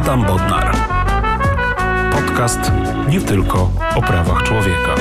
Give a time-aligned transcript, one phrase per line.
[0.00, 0.76] Adam Bodnar.
[2.12, 2.72] Podcast
[3.08, 4.94] nie tylko o prawach człowieka.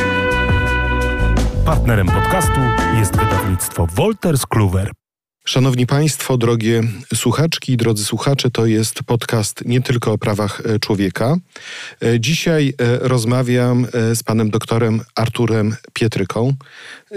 [1.65, 2.59] Partnerem podcastu
[2.99, 4.91] jest wydawnictwo Wolters Kluwer.
[5.45, 6.83] Szanowni Państwo, drogie
[7.15, 11.35] słuchaczki, drodzy słuchacze, to jest podcast nie tylko o prawach e, człowieka.
[12.01, 16.53] E, dzisiaj e, rozmawiam z panem doktorem Arturem Pietryką.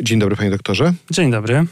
[0.00, 0.94] Dzień dobry, panie doktorze.
[1.10, 1.66] Dzień dobry.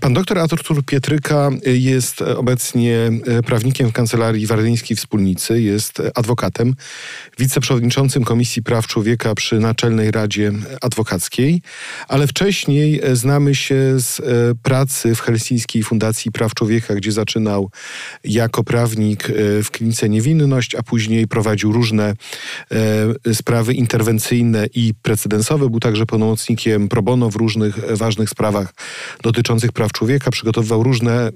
[0.00, 3.10] Pan doktor Artur Pietryka jest obecnie
[3.46, 6.74] prawnikiem w Kancelarii Wardyńskiej Wspólnicy, jest adwokatem,
[7.38, 11.62] wiceprzewodniczącym Komisji Praw Człowieka przy Naczelnej Radzie Adwokackiej,
[12.08, 14.20] ale wcześniej znamy się z
[14.62, 17.70] pracy w Helsińskiej Fundacji Praw Człowieka, gdzie zaczynał
[18.24, 22.14] jako prawnik e, w klinice Niewinność, a później prowadził różne
[23.26, 25.70] e, sprawy interwencyjne i precedensowe.
[25.70, 28.74] Był także pełnomocnikiem pro bono w różnych ważnych sprawach
[29.22, 30.30] dotyczących praw człowieka.
[30.30, 31.30] Przygotowywał różne e,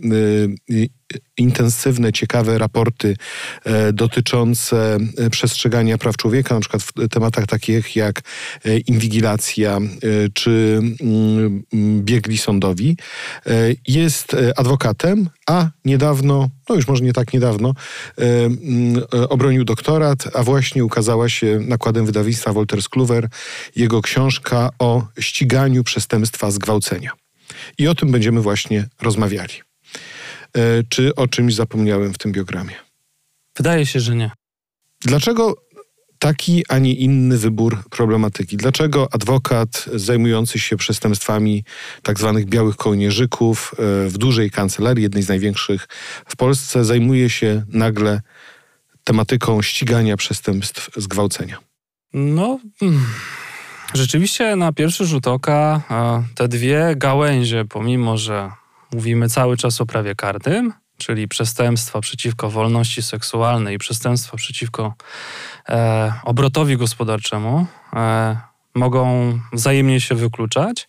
[1.36, 3.16] intensywne, ciekawe raporty
[3.64, 8.20] e, dotyczące e, przestrzegania praw człowieka, na przykład w tematach takich jak
[8.64, 9.78] e, inwigilacja
[10.34, 11.62] czy mm,
[12.02, 12.96] biegli sądowi.
[13.88, 17.74] Jest adwokatem, a niedawno, no już może nie tak niedawno,
[18.16, 23.28] mm, obronił doktorat, a właśnie ukazała się nakładem wydawnictwa Wolters Kluwer
[23.76, 27.10] jego książka o ściganiu przestępstwa zgwałcenia.
[27.78, 29.69] I o tym będziemy właśnie rozmawiali.
[30.56, 32.74] E, czy o czymś zapomniałem w tym biogramie?
[33.56, 34.30] Wydaje się, że nie.
[35.00, 35.54] Dlaczego
[36.18, 38.56] taki, a nie inny wybór problematyki?
[38.56, 41.64] Dlaczego adwokat zajmujący się przestępstwami
[42.02, 45.88] tak zwanych białych kołnierzyków e, w dużej kancelarii, jednej z największych
[46.26, 48.20] w Polsce, zajmuje się nagle
[49.04, 51.58] tematyką ścigania przestępstw zgwałcenia?
[52.14, 53.06] No, hmm,
[53.94, 55.82] rzeczywiście na pierwszy rzut oka
[56.34, 58.50] te dwie gałęzie, pomimo że
[58.92, 64.94] mówimy cały czas o prawie karnym, czyli przestępstwa przeciwko wolności seksualnej i przestępstwa przeciwko
[65.68, 68.36] e, obrotowi gospodarczemu, e,
[68.74, 70.88] mogą wzajemnie się wykluczać,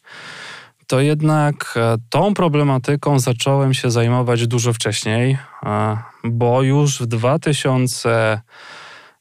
[0.87, 8.41] to jednak e, tą problematyką zacząłem się zajmować dużo wcześniej, e, bo już w 2000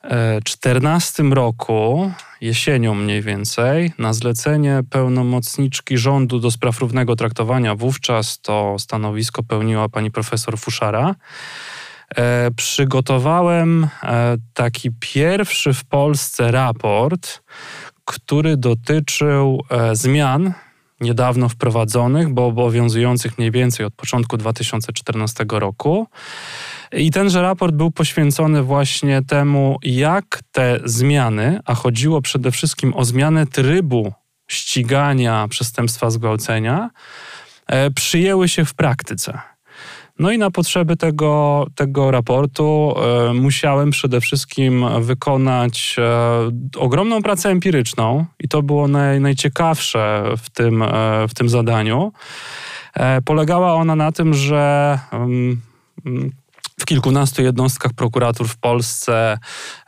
[0.03, 8.77] 2014 roku, jesienią mniej więcej, na zlecenie pełnomocniczki rządu do spraw równego traktowania, wówczas to
[8.78, 11.15] stanowisko pełniła pani profesor Fuszara,
[12.17, 17.43] e, przygotowałem e, taki pierwszy w Polsce raport,
[18.05, 20.53] który dotyczył e, zmian
[21.01, 26.07] niedawno wprowadzonych, bo obowiązujących mniej więcej od początku 2014 roku.
[26.93, 33.05] I tenże raport był poświęcony właśnie temu, jak te zmiany, a chodziło przede wszystkim o
[33.05, 34.12] zmianę trybu
[34.49, 36.91] ścigania przestępstwa zgwałcenia,
[37.67, 39.39] e, przyjęły się w praktyce.
[40.19, 42.95] No i na potrzeby tego, tego raportu
[43.31, 50.51] e, musiałem przede wszystkim wykonać e, ogromną pracę empiryczną i to było naj, najciekawsze w
[50.51, 50.89] tym, e,
[51.28, 52.12] w tym zadaniu.
[52.95, 54.99] E, polegała ona na tym, że
[56.80, 59.38] w kilkunastu jednostkach prokuratur w Polsce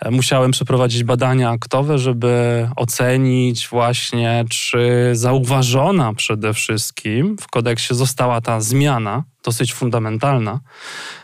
[0.00, 8.40] e, musiałem przeprowadzić badania aktowe, żeby ocenić właśnie, czy zauważona przede wszystkim w kodeksie została
[8.40, 10.60] ta zmiana dosyć fundamentalna,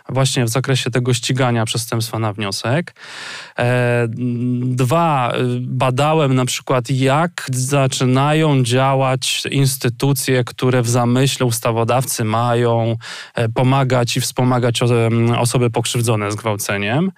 [0.08, 2.94] właśnie w zakresie tego ścigania przestępstwa na wniosek.
[3.58, 4.08] E,
[4.62, 12.96] dwa, badałem na przykład, jak zaczynają działać instytucje, które w zamyśle ustawodawcy mają
[13.34, 14.80] e, pomagać i wspomagać
[15.38, 17.12] osoby pokrzywdzone zgwałceniem.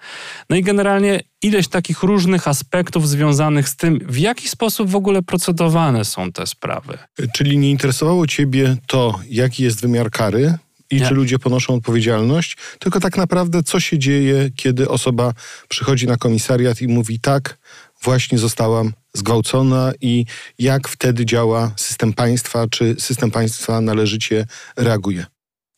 [0.49, 5.21] No i generalnie ileś takich różnych aspektów związanych z tym, w jaki sposób w ogóle
[5.21, 6.97] procedowane są te sprawy.
[7.33, 10.57] Czyli nie interesowało Ciebie to, jaki jest wymiar kary,
[10.91, 11.07] i Nie.
[11.07, 15.33] czy ludzie ponoszą odpowiedzialność, tylko tak naprawdę co się dzieje, kiedy osoba
[15.67, 17.57] przychodzi na komisariat i mówi tak,
[18.03, 20.25] właśnie zostałam zgwałcona i
[20.59, 24.45] jak wtedy działa system państwa, czy system państwa należycie
[24.77, 25.25] reaguje?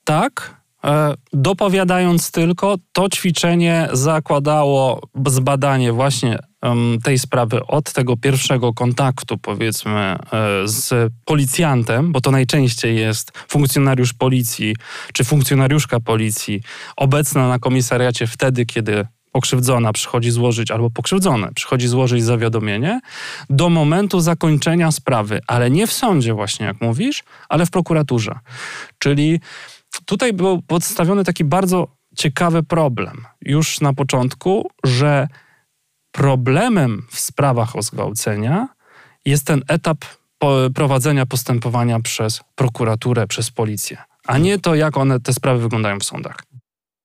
[0.04, 0.63] Tak,
[1.34, 6.40] Dopowiadając tylko, to ćwiczenie zakładało zbadanie właśnie
[7.04, 10.18] tej sprawy od tego pierwszego kontaktu, powiedzmy, e,
[10.66, 14.76] z policjantem, bo to najczęściej jest funkcjonariusz policji
[15.14, 16.62] czy funkcjonariuszka policji
[16.96, 23.00] obecna na komisariacie wtedy, kiedy pokrzywdzona przychodzi złożyć, albo pokrzywdzone przychodzi złożyć zawiadomienie,
[23.50, 28.40] do momentu zakończenia sprawy, ale nie w sądzie, właśnie jak mówisz, ale w prokuraturze.
[29.00, 29.40] Czyli
[30.06, 35.28] tutaj był podstawiony taki bardzo ciekawy problem już na początku, że
[36.12, 38.68] problemem w sprawach o zgwałcenia
[39.26, 40.06] jest ten etap
[40.76, 43.98] prowadzenia postępowania przez prokuraturę, przez policję,
[44.28, 46.36] a nie to, jak one te sprawy wyglądają w sądach.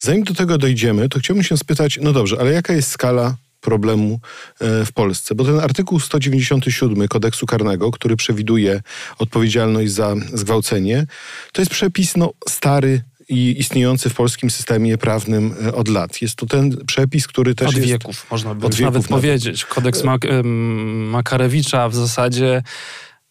[0.03, 4.21] Zanim do tego dojdziemy, to chciałbym się spytać, no dobrze, ale jaka jest skala problemu
[4.61, 5.35] e, w Polsce.
[5.35, 8.81] Bo ten artykuł 197 kodeksu karnego, który przewiduje
[9.19, 11.07] odpowiedzialność za zgwałcenie,
[11.53, 16.23] to jest przepis no, stary i istniejący w polskim systemie prawnym e, od lat.
[16.23, 17.89] Jest to ten przepis, który też od jest...
[17.89, 19.65] wieków, można by wieków nawet powiedzieć.
[19.65, 22.63] Kodeks Mak Makarewicza w zasadzie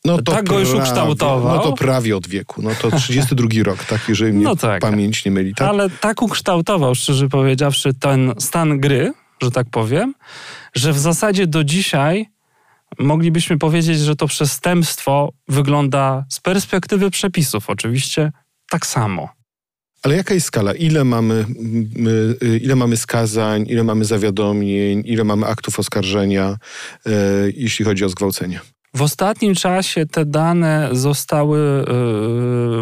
[0.05, 1.55] no to tak go już ukształtował.
[1.55, 2.61] No to prawie od wieku.
[2.61, 4.81] No to 32 rok, tak, jeżeli mnie no tak.
[4.81, 5.55] pamięć nie myli.
[5.55, 5.67] Tak?
[5.67, 10.13] Ale tak ukształtował, szczerze powiedziawszy, ten stan gry, że tak powiem,
[10.75, 12.29] że w zasadzie do dzisiaj
[12.99, 18.31] moglibyśmy powiedzieć, że to przestępstwo wygląda z perspektywy przepisów oczywiście
[18.69, 19.29] tak samo.
[20.03, 20.73] Ale jaka jest skala?
[20.73, 21.45] Ile mamy,
[22.43, 26.57] y, ile mamy skazań, ile mamy zawiadomień, ile mamy aktów oskarżenia,
[27.05, 27.11] e,
[27.55, 28.59] jeśli chodzi o zgwałcenie?
[28.97, 31.85] W ostatnim czasie te dane zostały y,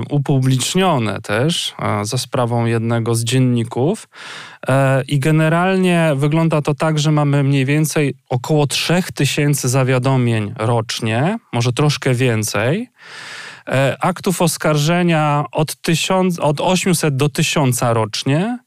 [0.09, 4.07] upublicznione też za sprawą jednego z dzienników.
[4.67, 11.73] E, I generalnie wygląda to tak, że mamy mniej więcej około 3000 zawiadomień rocznie, może
[11.73, 12.89] troszkę więcej.
[13.67, 15.75] E, aktów oskarżenia od,
[16.39, 18.57] od 800 do 1000 rocznie.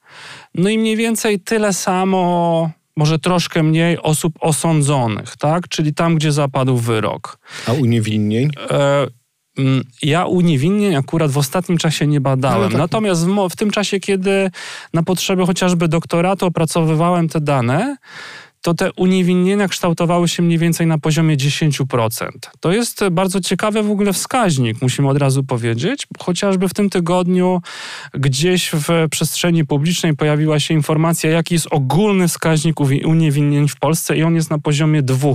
[0.54, 5.68] No i mniej więcej tyle samo może troszkę mniej osób osądzonych, tak?
[5.68, 7.38] Czyli tam, gdzie zapadł wyrok.
[7.66, 8.50] A uniewinnień?
[8.70, 9.06] E,
[9.58, 12.70] mm, ja uniewinnień akurat w ostatnim czasie nie badałem.
[12.70, 12.78] Tak.
[12.78, 14.50] Natomiast w, w, tym czasie, kiedy
[14.94, 17.96] na potrzeby chociażby doktoratu opracowywałem te dane,
[18.62, 22.28] to te uniewinnienia kształtowały się mniej więcej na poziomie 10%.
[22.60, 26.06] To jest bardzo ciekawy w ogóle wskaźnik, musimy od razu powiedzieć.
[26.18, 27.60] Chociażby w tym tygodniu
[28.14, 34.22] gdzieś w przestrzeni publicznej pojawiła się informacja, jaki jest ogólny wskaźnik uniewinnień w Polsce i
[34.22, 35.34] on jest na poziomie 2%.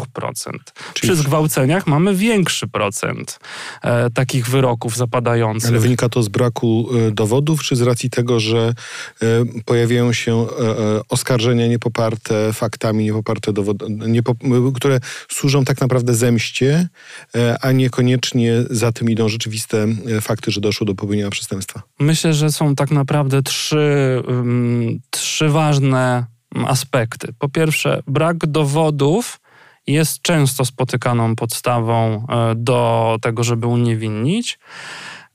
[0.94, 3.40] Czyli Przy zgwałceniach mamy większy procent
[3.82, 5.70] e, takich wyroków zapadających.
[5.70, 8.74] Ale wynika to z braku e, dowodów, czy z racji tego, że
[9.22, 9.26] e,
[9.66, 14.38] pojawiają się e, e oskarżenia niepoparte faktami, niepoparte dowody, niepop
[14.76, 15.00] które
[15.30, 16.88] służą tak naprawdę zemście,
[17.36, 19.88] e, a niekoniecznie za tym idą rzeczywiste
[20.18, 21.82] e, fakty, że doszło do popełnienia przestępstwa?
[22.00, 26.26] Myślę, że są tak naprawdę trzy, um, trzy ważne
[26.68, 27.34] aspekty.
[27.40, 29.40] Po pierwsze, brak dowodów
[29.88, 34.60] jest często spotykaną podstawą e, do tego, żeby uniewinnić.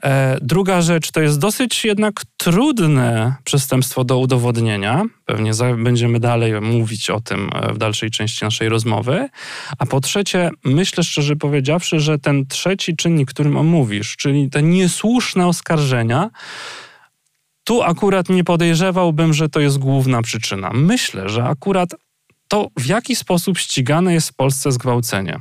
[0.04, 5.02] E, druga rzecz to jest dosyć jednak trudne przestępstwo do udowodnienia.
[5.24, 9.28] Pewnie będziemy dalej mówić o tym e, w dalszej części naszej rozmowy.
[9.78, 15.46] A po trzecie, myślę szczerze powiedziawszy, że ten trzeci czynnik, którym omówisz, czyli te niesłuszne
[15.46, 16.30] oskarżenia,
[17.64, 20.70] tu akurat nie podejrzewałbym, że to jest główna przyczyna.
[20.74, 21.90] Myślę, że akurat
[22.48, 25.38] to, w jaki sposób ścigane jest w Polsce zgwałcenie.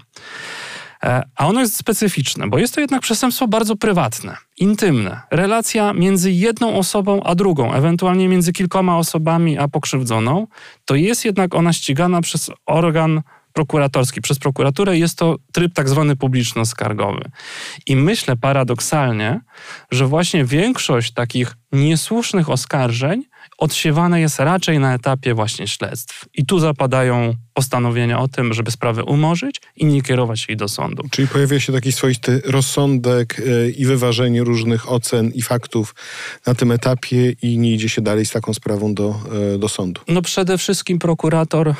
[1.03, 5.21] E, a ono jest specyficzne, bo jest to jednak przestępstwo bardzo prywatne, intymne.
[5.31, 10.47] Relacja między jedną osobą a drugą, ewentualnie między kilkoma osobami a pokrzywdzoną,
[10.85, 13.21] to jest jednak ona ścigana przez organ
[13.53, 17.21] prokuratorski, przez prokuraturę jest to tryb tak zwany publiczno-skargowy.
[17.85, 19.39] I myślę paradoksalnie,
[19.91, 23.23] że właśnie większość takich niesłusznych oskarżeń
[23.57, 26.25] odsiewane jest raczej na etapie właśnie śledztw.
[26.33, 31.03] I tu zapadają postanowienia o tym, żeby sprawę umorzyć i nie kierować jej do sądu.
[31.11, 35.95] Czyli pojawia się taki swoisty rozsądek e, i wyważenie różnych ocen i faktów
[36.45, 39.15] na tym etapie i nie idzie się dalej z taką sprawą do,
[39.55, 40.01] e, do sądu.
[40.07, 41.73] No przede wszystkim prokurator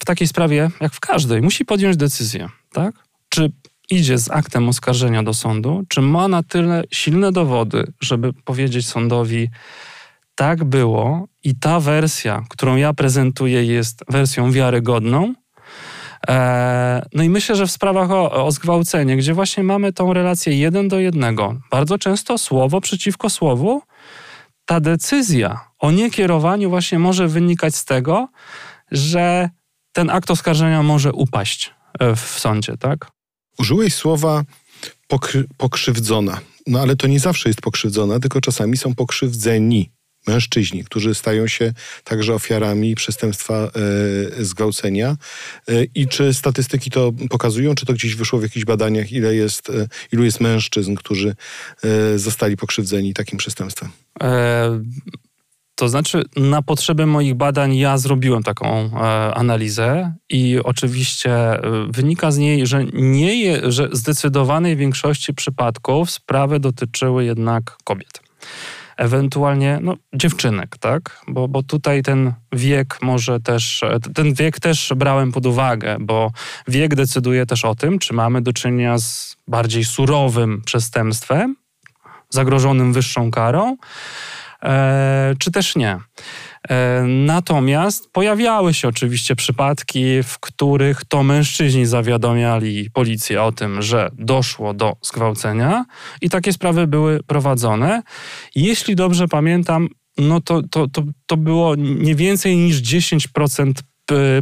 [0.00, 2.94] w takiej sprawie, jak w każdej, musi podjąć decyzję, tak?
[3.28, 3.52] Czy
[3.90, 9.48] idzie z aktem oskarżenia do sądu, czy ma na tyle silne dowody, żeby powiedzieć sądowi,
[10.38, 15.34] tak było i ta wersja, którą ja prezentuję, jest wersją wiarygodną.
[16.28, 20.58] E, no i myślę, że w sprawach o, o zgwałcenie, gdzie właśnie mamy tą relację
[20.58, 23.82] jeden do jednego, bardzo często słowo przeciwko słowu,
[24.64, 28.28] ta decyzja o niekierowaniu właśnie może wynikać z tego,
[28.90, 29.50] że
[29.92, 33.10] ten akt oskarżenia może upaść e, w sądzie, tak?
[33.58, 34.42] Użyłeś słowa
[35.12, 36.40] pokry- pokrzywdzona.
[36.66, 39.97] No ale to nie zawsze jest pokrzywdzona, tylko czasami są pokrzywdzeni
[40.28, 41.72] mężczyźni, którzy stają się
[42.04, 43.70] także ofiarami przestępstwa e,
[44.44, 45.16] zgwałcenia.
[45.68, 49.70] E, I czy statystyki to pokazują, czy to gdzieś wyszło w jakichś badaniach, ile jest,
[49.70, 51.34] e, ilu jest mężczyzn, którzy
[52.16, 53.90] zostali pokrzywdzeni takim przestępstwem?
[55.74, 58.98] To znaczy, na potrzeby moich badań ja zrobiłem taką e,
[59.34, 61.34] analizę i oczywiście
[61.88, 68.20] wynika z niej, że nie je, że zdecydowanej większości przypadków sprawy dotyczyły jednak kobiet
[68.98, 71.20] ewentualnie no, dziewczynek, tak?
[71.28, 76.30] Bo, bo tutaj ten wiek może też, ten wiek też brałem pod uwagę, bo
[76.68, 81.56] wiek decyduje też o tym, czy mamy do czynienia z bardziej surowym przestępstwem,
[82.30, 83.76] zagrożonym wyższą karą,
[84.62, 85.98] e, czy też nie.
[86.68, 94.10] E, natomiast pojawiały się oczywiście przypadki, w których to mężczyźni zawiadomiali policję o tym, że
[94.18, 95.84] doszło do zgwałcenia
[96.20, 98.02] i takie sprawy były prowadzone.
[98.54, 99.88] Jeśli dobrze pamiętam,
[100.18, 103.72] no to, to, to, to było nie więcej niż 10%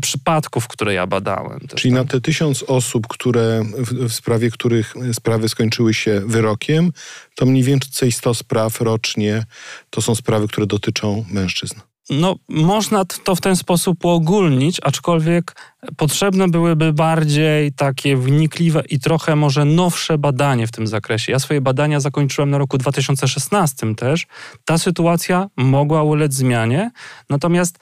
[0.00, 1.60] przypadków, które ja badałem.
[1.76, 6.92] Czyli na te tysiąc osób, które w, w, sprawie których sprawy skończyły się wyrokiem,
[7.34, 9.44] to mniej więcej 100 spraw rocznie
[9.90, 11.80] to są sprawy, które dotyczą mężczyzn.
[12.10, 15.56] No, można to w ten sposób uogólnić, aczkolwiek
[15.96, 21.32] potrzebne byłyby bardziej takie wnikliwe i trochę może nowsze badanie w tym zakresie.
[21.32, 24.26] Ja swoje badania zakończyłem na roku 2016 też.
[24.64, 26.90] Ta sytuacja mogła ulec zmianie,
[27.30, 27.78] natomiast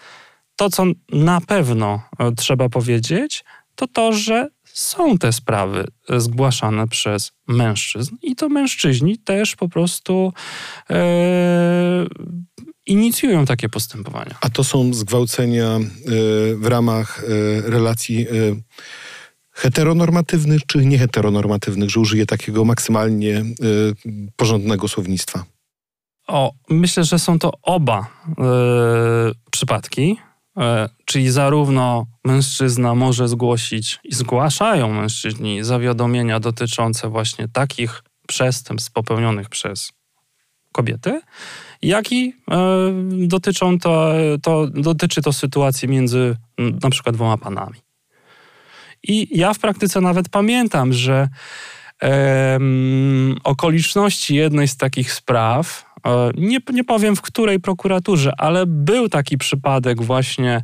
[0.57, 7.33] to, co na pewno e, trzeba powiedzieć, to to, że są te sprawy zgłaszane przez
[7.49, 10.33] mężczyzn i to mężczyźni też po prostu
[10.91, 10.95] e,
[12.87, 14.35] inicjują takie postępowania.
[14.41, 15.81] A to są zgwałcenia e,
[16.55, 18.31] w ramach e, relacji e,
[19.51, 23.45] heteronormatywnych czy nieheteronormatywnych, że użyję takiego maksymalnie
[24.37, 25.45] porządnego słownictwa?
[26.27, 28.07] O, myślę, że są to oba
[29.51, 30.17] przypadki.
[30.57, 39.49] E, czyli zarówno mężczyzna może zgłosić i zgłaszają mężczyźni zawiadomienia dotyczące właśnie takich przestępstw popełnionych
[39.49, 39.93] przez
[40.73, 41.21] kobiety,
[41.89, 42.57] jak i e,
[43.27, 44.13] dotyczą to,
[44.43, 46.37] to, dotyczy to sytuacji między
[46.83, 47.79] na przykład dwoma panami.
[49.03, 51.29] I ja w praktyce nawet pamiętam, że
[52.03, 52.59] e,
[53.45, 59.39] okoliczności jednej z takich spraw E, nie, nie powiem w której prokuraturze, ale był taki
[59.39, 60.63] przypadek właśnie,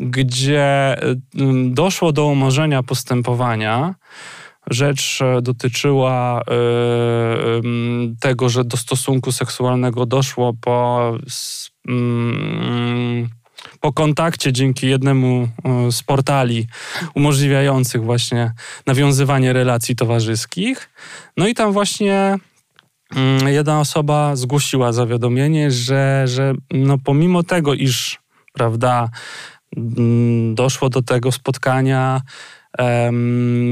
[0.00, 0.96] gdzie
[1.64, 3.94] doszło do umorzenia postępowania.
[4.70, 6.54] Rzecz e, dotyczyła e,
[8.20, 11.12] tego, że do stosunku seksualnego doszło po,
[11.88, 13.28] mm,
[13.80, 15.48] po kontakcie dzięki jednemu
[15.90, 16.66] z portali
[17.14, 18.52] umożliwiających właśnie
[18.86, 20.90] nawiązywanie relacji towarzyskich.
[21.36, 22.38] No i tam właśnie
[23.14, 28.18] Mm, jedna osoba zgłosiła zawiadomienie, że, że no pomimo tego, iż
[28.52, 29.08] prawda,
[29.76, 32.20] mm, doszło do tego spotkania,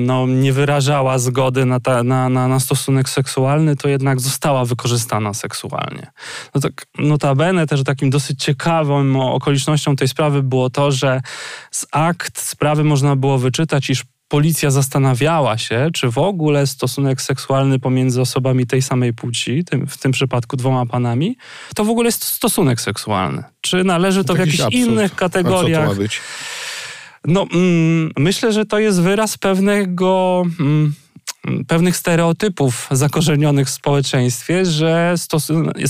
[0.07, 5.35] no, nie wyrażała zgody na, ta, na, na, na, stosunek seksualny, to jednak została wykorzystana
[5.35, 6.11] seksualnie.
[6.55, 11.21] No tak, notabene też takim dosyć ciekawą okolicznością tej sprawy było to, że
[11.71, 17.79] z akt sprawy można było wyczytać, iż policja zastanawiała się, czy w ogóle stosunek seksualny
[17.79, 21.37] pomiędzy osobami tej samej płci, tym, w tym przypadku dwoma panami,
[21.75, 23.45] to w ogóle jest stosunek seksualny.
[23.61, 24.75] Czy należy to, to w jakichś absurd.
[24.75, 25.83] innych kategoriach?
[25.83, 26.21] A co to ma być?
[27.25, 30.43] No, mm, myślę, że to jest wyraz pewnego.
[30.61, 30.95] Mm,
[31.67, 35.15] pewnych stereotypów zakorzenionych w społeczeństwie, że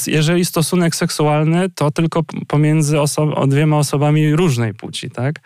[0.07, 5.41] jeżeli stosunek seksualny, to tylko pomiędzy oso dwiema osobami różnej płci, tak?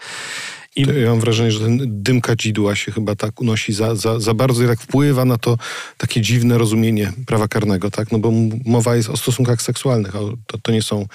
[0.76, 0.86] I...
[1.02, 4.64] Ja mam wrażenie, że ten dym kadzidła się chyba tak unosi za, za, za bardzo
[4.64, 5.56] i tak wpływa na to
[5.96, 8.12] takie dziwne rozumienie prawa karnego, tak?
[8.12, 8.32] No bo
[8.64, 11.06] mowa jest o stosunkach seksualnych, a to, to nie są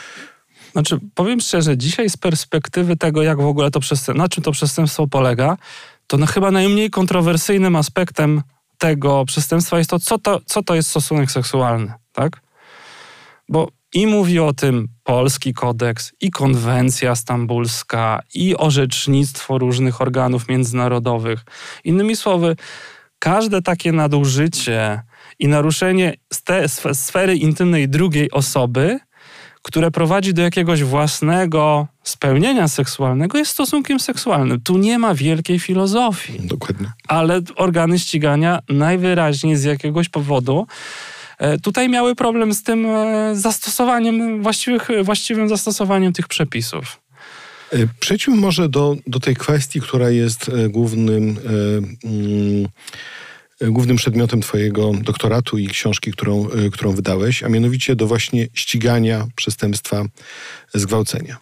[0.74, 4.51] znaczy, powiem szczerze, dzisiaj z perspektywy tego, jak w ogóle to przestępstwo, na czym to
[4.51, 5.58] przestępstwo polega,
[6.08, 8.42] to no chyba najmniej kontrowersyjnym aspektem
[8.77, 12.42] tego przestępstwa jest to, co to, co to jest stosunek seksualny, tak?
[13.50, 21.39] Bo i mówi o tym polski kodeks, i konwencja stambulska, i orzecznictwo różnych organów międzynarodowych.
[21.84, 22.56] Innymi słowy,
[23.20, 25.01] każde takie nadużycie
[25.39, 26.13] i naruszenie
[26.94, 29.00] sfery intymnej drugiej osoby,
[29.63, 34.62] które prowadzi do jakiegoś własnego spełnienia seksualnego, jest stosunkiem seksualnym.
[34.62, 36.39] Tu nie ma wielkiej filozofii.
[36.39, 36.91] Dokładnie.
[37.08, 40.67] Ale organy ścigania najwyraźniej z jakiegoś powodu
[41.38, 47.00] E, tutaj miały problem z tym e, zastosowaniem, właściwych, właściwym zastosowaniem tych przepisów.
[47.72, 51.38] E, przejdźmy może do, do tej kwestii, która jest głównym,
[52.03, 52.67] mm,
[53.72, 60.05] głównym przedmiotem Twojego doktoratu i książki, którą, którą wydałeś, a mianowicie do właśnie ścigania przestępstwa
[60.74, 61.38] zgwałcenia.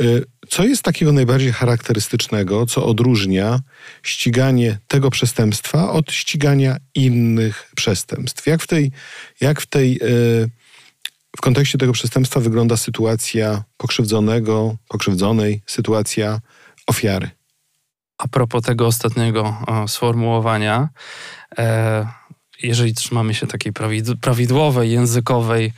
[0.00, 3.60] Y, co jest takiego najbardziej charakterystycznego, co odróżnia
[4.02, 8.46] ściganie tego przestępstwa od ścigania innych przestępstw?
[8.46, 8.92] Jak w tej,
[9.40, 10.50] jak w tej y,
[11.36, 16.40] w kontekście tego przestępstwa wygląda sytuacja pokrzywdzonego, pokrzywdzonej, sytuacja
[16.86, 17.30] ofiary?
[18.22, 20.88] A propos tego ostatniego sformułowania,
[21.58, 22.06] e,
[22.62, 23.72] jeżeli trzymamy się takiej
[24.20, 25.72] prawidłowej, językowej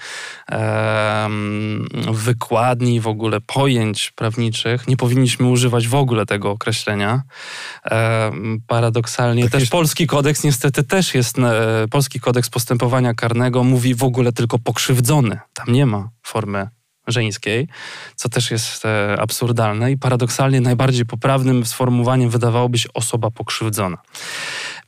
[0.50, 1.28] e,
[2.12, 7.22] wykładni, w ogóle pojęć prawniczych, nie powinniśmy używać w ogóle tego określenia.
[7.90, 8.32] E,
[8.66, 9.72] paradoksalnie tak też jest.
[9.72, 15.38] polski kodeks niestety też jest, e, polski kodeks postępowania karnego mówi w ogóle tylko pokrzywdzony.
[15.54, 16.68] Tam nie ma formy
[17.06, 17.68] żeńskiej,
[18.16, 23.98] co też jest e, absurdalne i paradoksalnie najbardziej poprawnym sformułowaniem wydawałoby się osoba pokrzywdzona.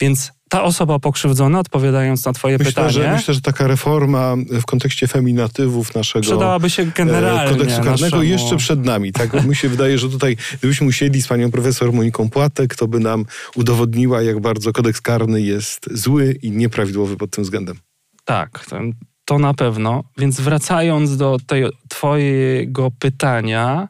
[0.01, 2.91] Więc ta osoba pokrzywdzona, odpowiadając na Twoje myślę, pytanie.
[2.91, 6.23] Że, myślę, że taka reforma w kontekście feminatywów naszego.
[6.23, 7.51] Przydałaby się generalnie.
[7.51, 8.23] Kodeksu karnego naszemu...
[8.23, 9.13] jeszcze przed nami.
[9.13, 13.01] Tak mi się wydaje, że tutaj, gdybyśmy usiedli z panią profesor Moniką Płatek, to by
[13.01, 13.25] nam
[13.57, 17.77] udowodniła, jak bardzo kodeks karny jest zły i nieprawidłowy pod tym względem.
[18.25, 18.81] Tak, to,
[19.27, 20.05] to na pewno.
[20.19, 23.89] Więc wracając do tej Twojego pytania,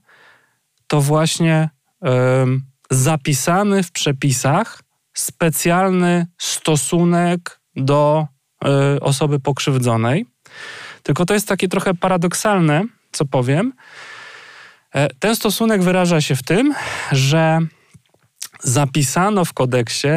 [0.86, 1.70] to właśnie
[2.90, 4.82] zapisany w przepisach
[5.14, 8.26] specjalny stosunek do
[8.96, 10.26] y, osoby pokrzywdzonej.
[11.02, 13.72] Tylko to jest takie trochę paradoksalne, co powiem.
[14.94, 16.74] E, ten stosunek wyraża się w tym,
[17.12, 17.58] że
[18.60, 20.08] zapisano w kodeksie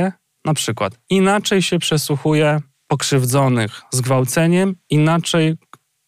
[0.46, 5.56] na przykład inaczej się przesłuchuje pokrzywdzonych zgwałceniem, inaczej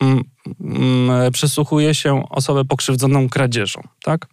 [0.02, 0.24] mm,
[0.62, 4.28] mm, przesłuchuje się osobę pokrzywdzoną kradzieżą, tak?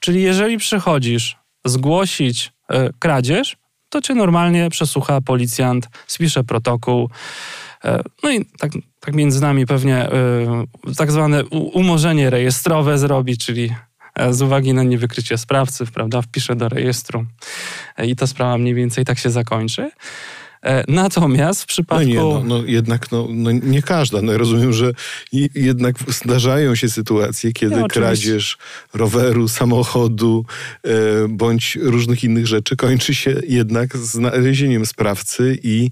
[0.00, 3.56] Czyli jeżeli przychodzisz zgłosić y, kradzież,
[3.88, 7.10] to cię normalnie przesłucha policjant, spisze protokół.
[7.84, 10.12] E, no i tak, tak między nami pewnie e,
[10.96, 13.70] tak zwane umorzenie rejestrowe zrobi, czyli
[14.14, 17.26] e, z uwagi na niewykrycie sprawcy, prawda, wpisze do rejestru
[18.04, 19.90] i ta sprawa mniej więcej tak się zakończy.
[20.88, 22.04] Natomiast w przypadku...
[22.04, 24.22] No nie, no, no jednak no, no, nie każda.
[24.22, 24.92] No, rozumiem, że
[25.54, 28.58] jednak zdarzają się sytuacje, kiedy no, kradzież
[28.94, 30.44] roweru, samochodu
[30.84, 30.90] e,
[31.28, 35.90] bądź różnych innych rzeczy kończy się jednak znalezieniem sprawcy i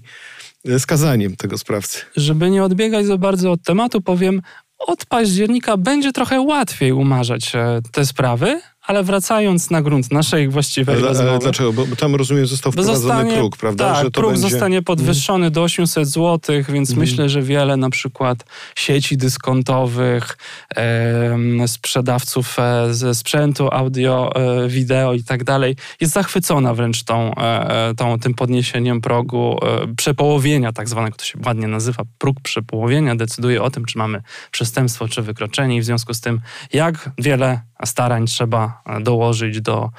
[0.79, 1.99] skazaniem tego sprawcy.
[2.15, 4.41] Żeby nie odbiegać za bardzo od tematu, powiem,
[4.79, 10.95] od października będzie trochę łatwiej umarzać e, te sprawy, ale wracając na grunt naszej właściwej
[10.95, 11.29] ale, rozmowy...
[11.29, 11.73] Ale dlaczego?
[11.73, 13.93] Bo, tam rozumiem został wprowadzony zostanie, próg, prawda?
[13.93, 14.49] Tak, że to próg będzie...
[14.49, 15.53] zostanie podwyższony mm.
[15.53, 16.99] do 800 zł, więc mm.
[16.99, 20.37] myślę, że wiele na przykład sieci dyskontowych,
[20.75, 27.35] e, sprzedawców e, ze sprzętu audio, e, wideo i tak dalej jest zachwycona wręcz tą,
[27.35, 33.15] e, tą, tym podniesieniem progu e, przepołowienia tak zwanego, to się ładnie nazywa, próg przepołowienia
[33.15, 36.41] decyduje o tym, czy mamy przestępstwo, czy wykroczenie i w związku z tym
[36.73, 39.89] jak wiele starań trzeba dołożyć do,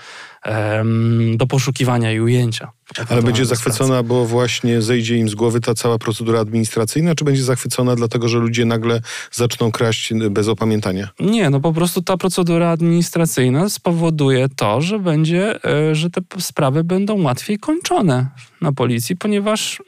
[1.37, 2.71] do poszukiwania i ujęcia.
[3.09, 7.43] Ale będzie zachwycona, bo właśnie zejdzie im z głowy ta cała procedura administracyjna, czy będzie
[7.43, 9.01] zachwycona dlatego, że ludzie nagle
[9.33, 11.09] zaczną kraść bez opamiętania?
[11.21, 16.85] Nie, no po prostu ta procedura administracyjna spowoduje to, że będzie, e, że te sprawy
[16.85, 18.29] będą łatwiej kończone
[18.61, 19.83] na policji, ponieważ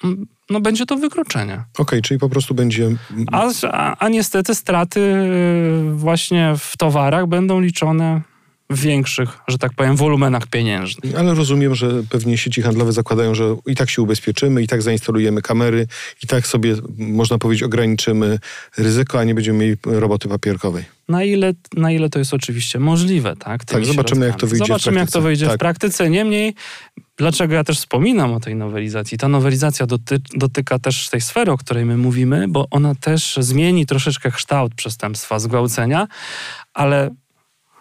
[0.50, 1.55] no będzie to wykroczenie.
[1.55, 2.90] Okej, okay, czyli po prostu będzie...
[3.33, 8.20] A, a, a niestety straty y, właśnie w towarach będą liczone
[8.70, 11.18] większych, że tak powiem, wolumenach pieniężnych.
[11.18, 15.42] Ale rozumiem, że pewnie sieci handlowe zakładają, że i tak się ubezpieczymy, i tak zainstalujemy
[15.42, 15.87] kamery,
[16.22, 18.38] i tak sobie, można powiedzieć, ograniczymy
[18.78, 20.85] ryzyko, a nie będziemy mieli roboty papierkowej.
[21.09, 23.64] Na ile, na ile to jest oczywiście możliwe, tak?
[23.64, 25.56] tak, zobaczymy, jak to wyjdzie Zobaczymy, jak to wyjdzie tak.
[25.56, 26.11] w praktyce.
[26.11, 26.54] Niemniej,
[27.16, 29.18] dlaczego ja też wspominam o tej nowelizacji?
[29.18, 33.87] Ta nowelizacja doty dotyka też tej sfery, o której my mówimy, bo ona też zmieni
[33.87, 36.09] troszeczkę kształt przestępstwa zgwałcenia,
[36.74, 37.11] ale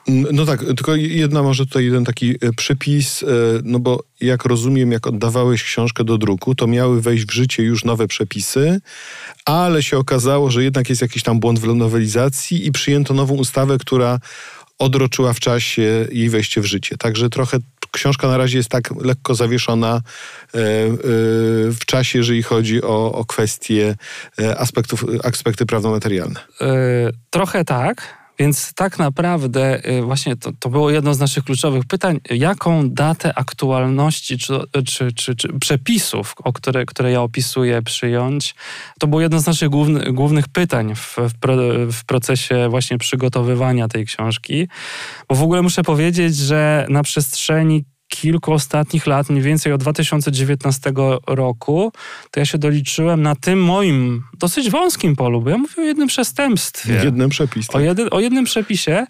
[0.09, 3.27] no tak, tylko jedna może tutaj jeden taki e, przypis, e,
[3.63, 7.85] no bo jak rozumiem, jak oddawałeś książkę do druku, to miały wejść w życie już
[7.85, 8.79] nowe przepisy,
[9.45, 13.77] ale się okazało, że jednak jest jakiś tam błąd w nowelizacji i przyjęto nową ustawę,
[13.77, 14.19] która
[14.79, 16.97] odroczyła w czasie jej wejście w życie.
[16.97, 17.57] Także trochę
[17.91, 20.01] książka na razie jest tak lekko zawieszona e,
[21.71, 23.95] w czasie, jeżeli chodzi o, o kwestie
[24.57, 26.39] aspektów, aspekty prawno-materialne.
[27.29, 28.18] trochę tak.
[28.39, 33.37] Więc tak naprawdę y, właśnie to, to było jedno z naszych kluczowych pytań, jaką datę
[33.37, 34.53] aktualności czy,
[34.85, 38.55] czy, czy, czy przepisów, o które, które ja opisuję, przyjąć.
[38.99, 41.55] To było jedno z naszych główny, głównych pytań w, w, pro,
[41.91, 44.67] w procesie właśnie przygotowywania tej książki.
[45.29, 50.93] Bo w ogóle muszę powiedzieć, że na przestrzeni kilku ostatnich lat, mniej więcej od 2019
[51.27, 51.91] roku,
[52.31, 56.07] to ja się doliczyłem na tym moim dosyć wąskim polu, bo ja mówię o jednym
[56.07, 56.93] przestępstwie.
[56.93, 57.67] Jednym przepisie.
[57.67, 57.75] Tak?
[57.75, 59.07] O, jedy, o jednym przepisie,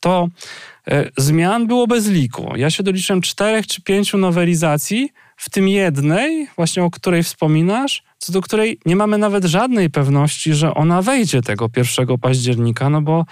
[0.00, 0.28] to
[0.88, 2.52] e, zmian było bez liku.
[2.56, 8.32] Ja się doliczyłem czterech czy pięciu nowelizacji, w tym jednej, właśnie o której wspominasz, co
[8.32, 13.24] do której nie mamy nawet żadnej pewności, że ona wejdzie tego 1 października, no bo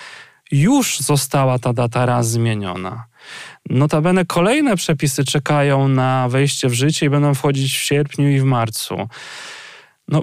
[0.53, 3.05] już została ta data raz zmieniona.
[3.71, 8.45] Notabene kolejne przepisy czekają na wejście w życie i będą wchodzić w sierpniu i w
[8.45, 9.09] marcu.
[10.09, 10.23] No,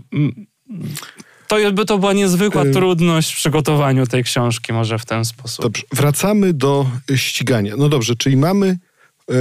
[1.47, 5.65] to jakby to była niezwykła y trudność w przygotowaniu tej książki, może w ten sposób.
[5.65, 7.75] Dobrze, wracamy do ścigania.
[7.77, 9.35] No dobrze, czyli mamy y,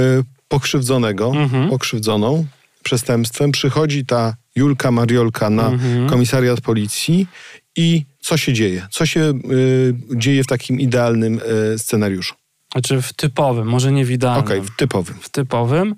[0.47, 1.69] pokrzywdzonego, mhm.
[1.69, 2.45] pokrzywdzoną
[2.83, 3.51] przestępstwem.
[3.51, 6.09] Przychodzi ta Julka Mariolka na mhm.
[6.09, 7.27] komisariat policji
[7.75, 8.87] i co się dzieje?
[8.91, 11.41] Co się y, dzieje w takim idealnym
[11.73, 12.40] y, scenariuszu?
[12.71, 14.45] Znaczy w typowym, może nie w idealnym.
[14.45, 15.15] Okej, w typowym.
[15.21, 15.95] W typowym.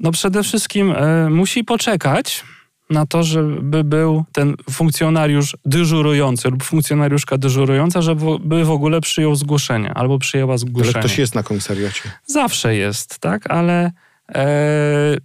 [0.00, 2.44] No przede wszystkim y, musi poczekać
[2.90, 9.94] na to, żeby był ten funkcjonariusz dyżurujący lub funkcjonariuszka dyżurująca, żeby w ogóle przyjął zgłoszenie
[9.94, 10.94] albo przyjęła zgłoszenie.
[10.94, 12.02] Ale ktoś jest na komisariacie.
[12.26, 13.50] Zawsze jest, tak?
[13.50, 13.92] Ale
[14.34, 15.16] e,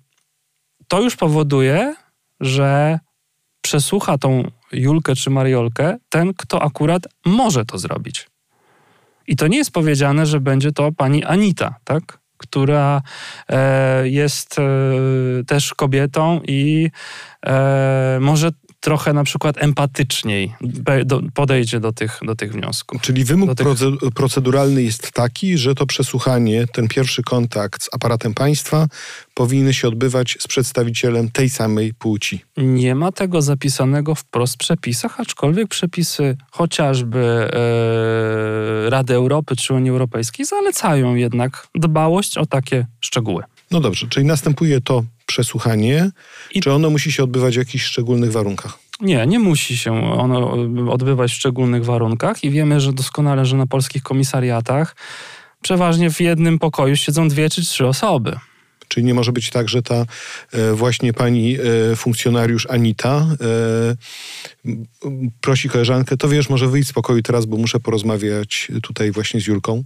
[0.88, 1.96] to już powoduje,
[2.40, 3.00] że
[3.62, 8.31] przesłucha tą Julkę czy Mariolkę ten, kto akurat może to zrobić.
[9.32, 12.22] I to nie jest powiedziane, że będzie to pani Anita, tak?
[12.38, 13.02] która
[13.50, 14.64] e, jest e,
[15.48, 16.90] też kobietą i
[17.46, 18.50] e, może
[18.82, 20.54] trochę na przykład empatyczniej
[21.34, 23.02] podejdzie do tych, do tych wniosków.
[23.02, 23.68] Czyli wymóg tych...
[24.16, 28.88] proceduralny jest taki, że to przesłuchanie, ten pierwszy kontakt z aparatem państwa
[29.34, 32.42] powinny się odbywać z przedstawicielem tej samej płci.
[32.58, 39.90] Nie ma tego zapisanego wprost w przepisach, aczkolwiek przepisy chociażby e, Rady Europy czy Unii
[39.92, 43.44] Europejskiej zalecają jednak dbałość o takie szczegóły.
[43.72, 46.12] No dobrze, czyli następuje to przesłuchanie,
[46.52, 46.62] I...
[46.62, 48.80] czy ono musi się odbywać w jakichś szczególnych warunkach?
[49.02, 50.52] Nie, nie musi się ono
[50.92, 54.96] odbywać w szczególnych warunkach i wiemy, że doskonale, że na polskich komisariatach
[55.62, 58.36] przeważnie w jednym pokoju siedzą dwie czy trzy osoby.
[58.88, 60.06] Czyli nie może być tak, że ta
[60.52, 61.58] e, właśnie pani
[61.92, 63.28] e, funkcjonariusz Anita
[64.66, 64.76] e,
[65.42, 69.48] prosi koleżankę, to wiesz, może wyjść z pokoju teraz, bo muszę porozmawiać tutaj właśnie z
[69.48, 69.84] Julką?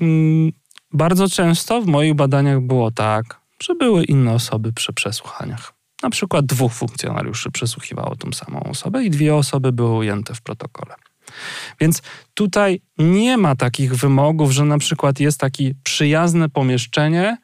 [0.00, 0.52] Mm,
[0.92, 5.72] bardzo często w moich badaniach było tak, że były inne osoby przy przesłuchaniach.
[6.02, 10.94] Na przykład dwóch funkcjonariuszy przesłuchiwało tą samą osobę i dwie osoby były ujęte w protokole.
[11.80, 12.02] Więc
[12.34, 17.36] tutaj nie ma takich wymogów, że na przykład jest takie przyjazne pomieszczenie,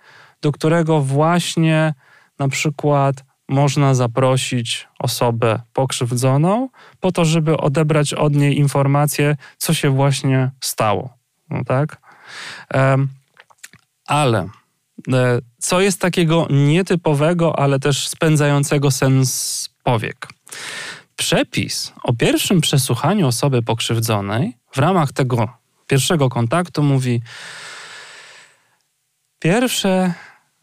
[0.42, 1.94] do którego właśnie
[2.38, 6.68] na przykład można zaprosić osobę pokrzywdzoną
[7.00, 11.16] po to, żeby odebrać od niej informację, co się właśnie stało.
[11.50, 12.00] No tak?
[12.74, 13.08] Um,
[14.06, 14.48] ale
[15.58, 20.28] co jest takiego nietypowego, ale też spędzającego sens powiek.
[21.16, 25.48] Przepis o pierwszym przesłuchaniu osoby pokrzywdzonej w ramach tego
[25.86, 27.22] pierwszego kontaktu mówi:
[29.38, 30.14] Pierwsze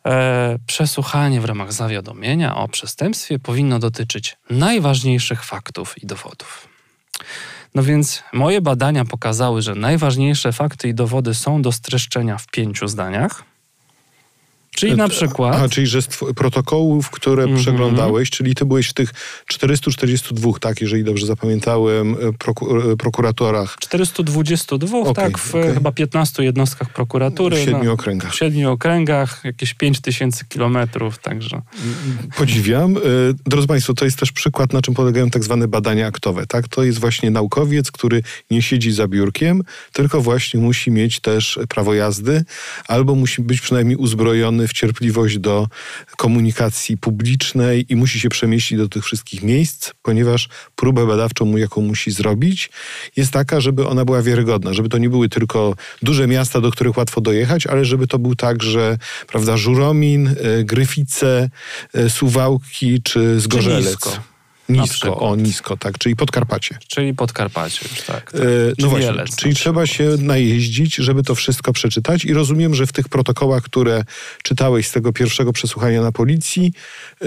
[0.06, 6.68] e, przesłuchanie w ramach zawiadomienia o przestępstwie powinno dotyczyć najważniejszych faktów i dowodów.
[7.76, 12.88] No więc moje badania pokazały, że najważniejsze fakty i dowody są do streszczenia w pięciu
[12.88, 13.51] zdaniach.
[14.76, 15.56] Czyli na przykład...
[15.56, 17.60] A, czyli że z protokołów, które mm -hmm.
[17.60, 19.14] przeglądałeś, czyli ty byłeś w tych
[19.48, 23.76] 442, tak, jeżeli dobrze zapamiętałem, e, proku e, prokuratorach.
[23.80, 25.74] 422, okay, tak, w okay.
[25.74, 27.58] chyba 15 jednostkach prokuratury.
[27.58, 28.32] W siedmiu okręgach.
[28.32, 31.62] W siedmiu okręgach, jakieś 5000 kilometrów, także...
[32.38, 32.98] Podziwiam.
[32.98, 33.00] E,
[33.46, 36.68] drodzy Państwo, to jest też przykład, na czym polegają tak zwane badania aktowe, tak?
[36.68, 41.94] To jest właśnie naukowiec, który nie siedzi za biurkiem, tylko właśnie musi mieć też prawo
[41.94, 42.44] jazdy,
[42.88, 45.68] albo musi być przynajmniej uzbrojony w cierpliwość do
[46.18, 52.12] komunikacji publicznej i musi się przemieścić do tych wszystkich miejsc, ponieważ próbę badawczą, jaką musi
[52.12, 52.70] zrobić,
[53.16, 56.98] jest taka, żeby ona była wiarygodna, żeby to nie były tylko duże miasta, do których
[56.98, 58.98] łatwo dojechać, ale żeby to był także,
[59.28, 61.50] prawda, Żuromin, e, Gryfice,
[61.94, 64.31] e, Suwałki czy Zgorzelec.
[64.72, 66.78] Nisko, o nisko, tak, czyli Podkarpacie.
[66.88, 68.32] Czyli Podkarpacie już, tak.
[68.32, 68.42] tak.
[68.42, 68.48] E,
[68.80, 73.10] no właśnie, czyli trzeba się najeździć, żeby to wszystko przeczytać i rozumiem, że w tych
[73.10, 74.04] protokołach, które
[74.44, 76.74] czytałeś z tego pierwszego przesłuchania na policji,
[77.22, 77.26] e,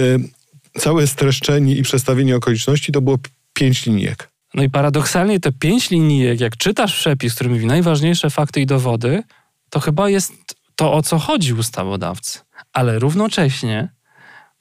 [0.81, 3.19] całe streszczenie i przedstawienie okoliczności to było
[3.53, 4.29] pięć linijek.
[4.55, 9.23] No i paradoksalnie te pięć linijek, jak czytasz przepis, który mówi najważniejsze fakty i dowody,
[9.71, 10.33] to chyba jest
[10.77, 12.39] to, o co chodzi ustawodawcy.
[12.73, 13.89] Ale równocześnie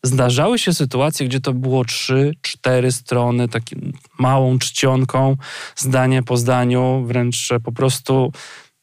[0.06, 3.76] Zdarzały się sytuacje, gdzie to było trzy, cztery strony, taką
[4.20, 5.38] małą czcionką,
[5.76, 8.32] zdanie po zdaniu, wręcz po prostu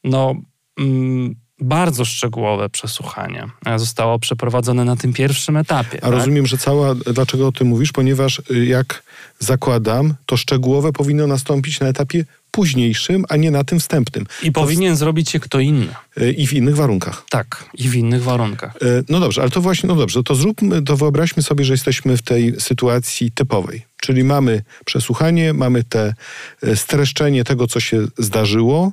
[0.04, 0.34] no,
[0.78, 5.98] mm, bardzo szczegółowe przesłuchanie zostało przeprowadzone na tym pierwszym etapie.
[5.98, 6.10] A tak?
[6.10, 7.92] rozumiem, że cała, dlaczego o tym mówisz?
[7.92, 9.02] Ponieważ y, jak
[9.38, 14.26] zakładam, to szczegółowe powinno nastąpić na etapie późniejszym, a nie na tym wstępnym.
[14.42, 15.94] I powinien zrobić się kto inny.
[16.16, 17.24] E, I w innych warunkach.
[17.30, 18.76] Tak, i w innych warunkach.
[18.76, 22.16] E, no dobrze, ale to właśnie, no dobrze, to zróbmy, to wyobraźmy sobie, że jesteśmy
[22.16, 23.82] w tej sytuacji typowej.
[24.00, 26.14] Czyli mamy przesłuchanie, mamy te
[26.62, 28.92] e, streszczenie tego, co się zdarzyło,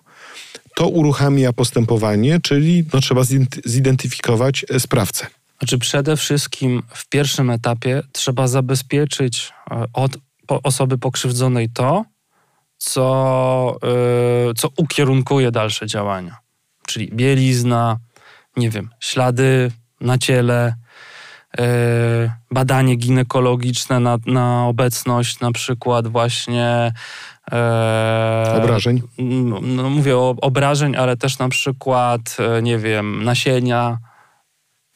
[0.76, 3.22] to uruchamia postępowanie, czyli no, trzeba
[3.66, 5.28] zidentyfikować sprawcę.
[5.60, 9.54] Znaczy przede wszystkim w pierwszym etapie trzeba zabezpieczyć
[9.94, 10.18] od
[10.48, 12.06] osoby pokrzywdzonej to,
[12.78, 13.78] co,
[14.48, 16.38] yy, co ukierunkuje dalsze działania.
[16.88, 17.98] Czyli bielizna,
[18.58, 20.76] nie wiem, ślady na ciele,
[21.58, 21.66] yy,
[22.52, 26.92] badanie ginekologiczne na, na obecność na przykład właśnie
[27.52, 29.02] E, obrażeń?
[29.18, 33.98] No, no, mówię o obrażeń, ale też na przykład, nie wiem, nasienia,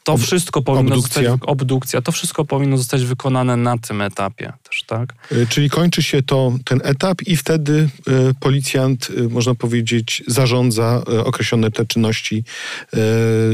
[0.04, 1.22] to wszystko powinno obdukcja.
[1.22, 5.14] zostać, obdukcja, to wszystko powinno zostać wykonane na tym etapie też, tak?
[5.32, 11.04] E, czyli kończy się to, ten etap i wtedy y, policjant, y, można powiedzieć, zarządza
[11.14, 12.44] y, określone te czynności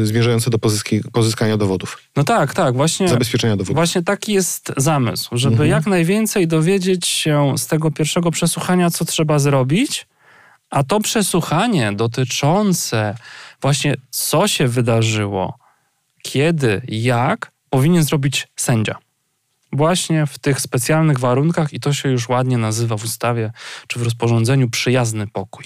[0.04, 1.98] zmierzające do pozyski, pozyskania dowodów.
[2.16, 3.10] No tak, tak, właśnie.
[3.10, 3.76] Zabezpieczenia dowodów.
[3.76, 5.70] Właśnie taki jest zamysł, żeby mhm.
[5.70, 10.08] jak najwięcej dowiedzieć się z tego pierwszego przesłuchania, co trzeba zrobić,
[10.70, 13.16] a to przesłuchanie dotyczące
[13.62, 15.58] właśnie co się wydarzyło,
[16.28, 18.96] kiedy, jak powinien zrobić sędzia.
[19.72, 23.52] Właśnie w tych specjalnych warunkach, i to się już ładnie nazywa w ustawie
[23.88, 25.66] czy w rozporządzeniu przyjazny pokój.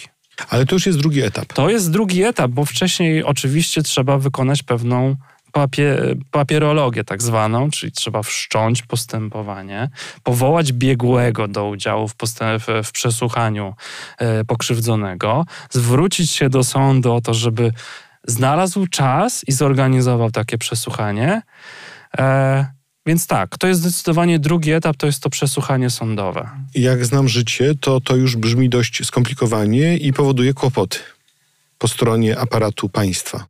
[0.50, 1.54] Ale to już jest drugi etap.
[1.54, 5.16] To jest drugi etap, bo wcześniej oczywiście trzeba wykonać pewną
[5.52, 5.98] papie,
[6.32, 9.90] papierologię tak zwaną, czyli trzeba wszcząć postępowanie,
[10.24, 12.16] powołać biegłego do udziału w,
[12.60, 13.74] w, w przesłuchaniu
[14.18, 17.72] e, pokrzywdzonego, zwrócić się do sądu o to, żeby
[18.28, 21.42] znalazł czas i zorganizował takie przesłuchanie.
[22.18, 22.66] E,
[23.06, 26.50] więc tak, to jest zdecydowanie drugi etap, to jest to przesłuchanie sądowe.
[26.76, 30.98] Jak znam życie, to to już brzmi dość skomplikowanie i powoduje kłopoty
[31.78, 33.46] po stronie aparatu państwa.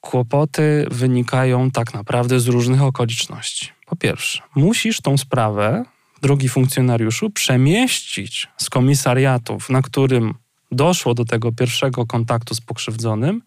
[0.00, 3.68] Kłopoty wynikają tak naprawdę z różnych okoliczności.
[3.86, 5.84] Po pierwsze, musisz tą sprawę,
[6.22, 10.34] drogi funkcjonariuszu, przemieścić z komisariatów, na którym
[10.72, 13.42] doszło do tego pierwszego kontaktu z pokrzywdzonym,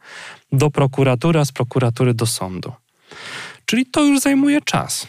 [0.51, 2.71] do prokuratury, a z prokuratury do sądu.
[3.65, 5.07] Czyli to już zajmuje czas.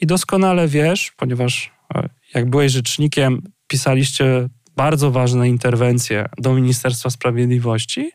[0.00, 8.12] I doskonale wiesz, ponieważ e, jak byłeś rzecznikiem, pisaliście bardzo ważne interwencje do Ministerstwa Sprawiedliwości,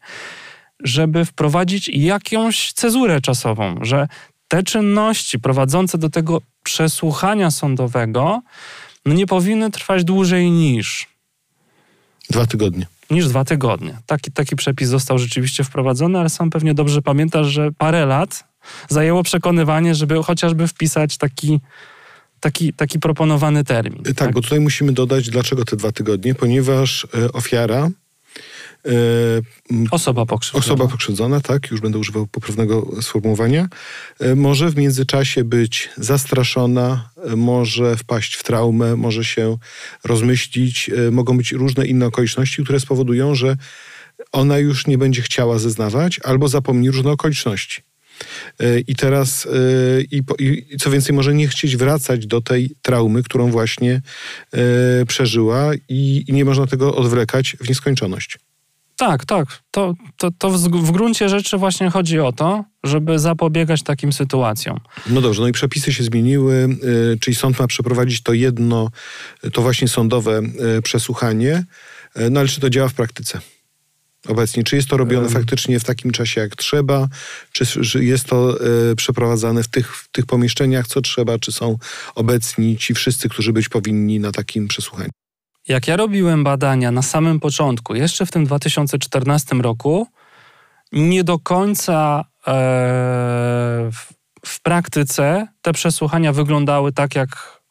[0.83, 4.07] żeby wprowadzić jakąś cezurę czasową, że
[4.47, 8.41] te czynności prowadzące do tego przesłuchania sądowego
[9.05, 11.07] no nie powinny trwać dłużej niż
[12.32, 12.86] Dwa tygodnie.
[13.10, 13.98] Niż dwa tygodnie.
[14.06, 18.44] Taki, taki przepis został rzeczywiście wprowadzony, ale sam pewnie dobrze pamiętasz, że parę lat
[18.89, 21.60] zajęło przekonywanie, żeby chociażby wpisać taki,
[22.39, 24.04] taki, taki proponowany termin.
[24.04, 27.89] Tak, tak, bo tutaj musimy dodać, dlaczego te dwa tygodnie, ponieważ e, ofiara
[29.91, 30.65] osoba pokrzywdzona.
[30.65, 33.67] Osoba pokrzywdzona, tak, już będę używał poprawnego sformułowania,
[34.20, 39.58] e, może w międzyczasie być zastraszona, e, może wpaść w traumę, może się
[40.04, 43.58] rozmyślić, mogą być różne inne okoliczności, które spowodują, że
[44.32, 47.82] ona już nie będzie chciała zeznawać albo zapomni różne okoliczności.
[48.88, 49.48] I teraz,
[50.12, 54.02] i, i, co więcej, może nie chcieć wracać do tej traumy, którą właśnie
[55.08, 58.38] przeżyła, i, i nie można tego odwlekać w nieskończoność.
[58.97, 59.47] Tak, tak.
[59.71, 64.80] To, to, to w, gruncie rzeczy właśnie chodzi o to, żeby zapobiegać takim sytuacjom.
[65.10, 68.89] No dobrze, no i przepisy się zmieniły, yy, czyli sąd ma przeprowadzić to jedno,
[69.54, 71.63] to właśnie sądowe yy, przesłuchanie,
[72.15, 73.41] yy, no ale czy to działa w praktyce?
[74.27, 77.08] Obecnie, czy jest to robione faktycznie w takim czasie, jak trzeba,
[77.51, 77.65] czy
[77.99, 81.77] jest to y, przeprowadzane w tych, w tych pomieszczeniach, co trzeba, czy są
[82.15, 85.10] obecni ci wszyscy, którzy być powinni na takim przesłuchaniu?
[85.67, 90.08] Jak ja robiłem badania na samym początku, jeszcze w tym 2014 roku,
[90.91, 92.52] nie do końca e,
[94.45, 97.62] w, praktyce te przesłuchania wyglądały tak, jak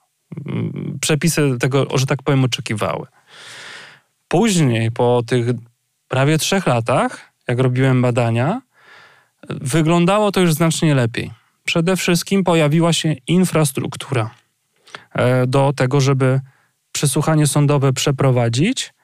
[0.46, 3.06] mm, przepisy tego, że tak powiem, oczekiwały.
[4.28, 5.46] Później, po tych
[6.08, 8.60] prawie trzech latach, jak robiłem badania,
[9.48, 11.30] wyglądało to już znacznie lepiej.
[11.64, 14.30] Przede wszystkim pojawiła się infrastruktura
[15.12, 16.40] e, do tego, żeby
[17.00, 18.94] przesłuchanie sądowe przeprowadzić,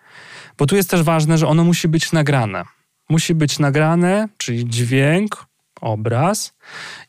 [0.59, 2.65] bo tu jest też ważne, że ono musi być nagrane.
[3.09, 5.47] Musi być nagrane, czyli dźwięk,
[5.81, 6.55] obraz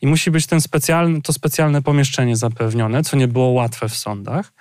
[0.00, 4.52] i musi być ten specjalny, to specjalne pomieszczenie zapewnione, co nie było łatwe w sądach.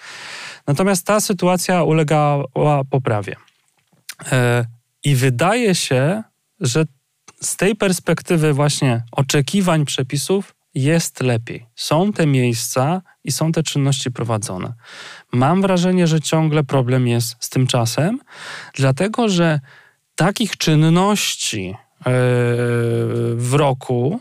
[0.67, 3.35] Natomiast ta sytuacja ulegała poprawie.
[4.31, 4.65] E,
[5.03, 6.23] I wydaje się,
[6.59, 6.85] że
[7.41, 11.65] z tej perspektywy właśnie oczekiwań przepisów jest lepiej.
[11.75, 14.73] Są te miejsca i są te czynności prowadzone.
[15.31, 18.19] Mam wrażenie, że ciągle problem jest z tym czasem,
[18.73, 19.59] dlatego że
[20.15, 21.75] takich czynności e,
[23.35, 24.19] w roku,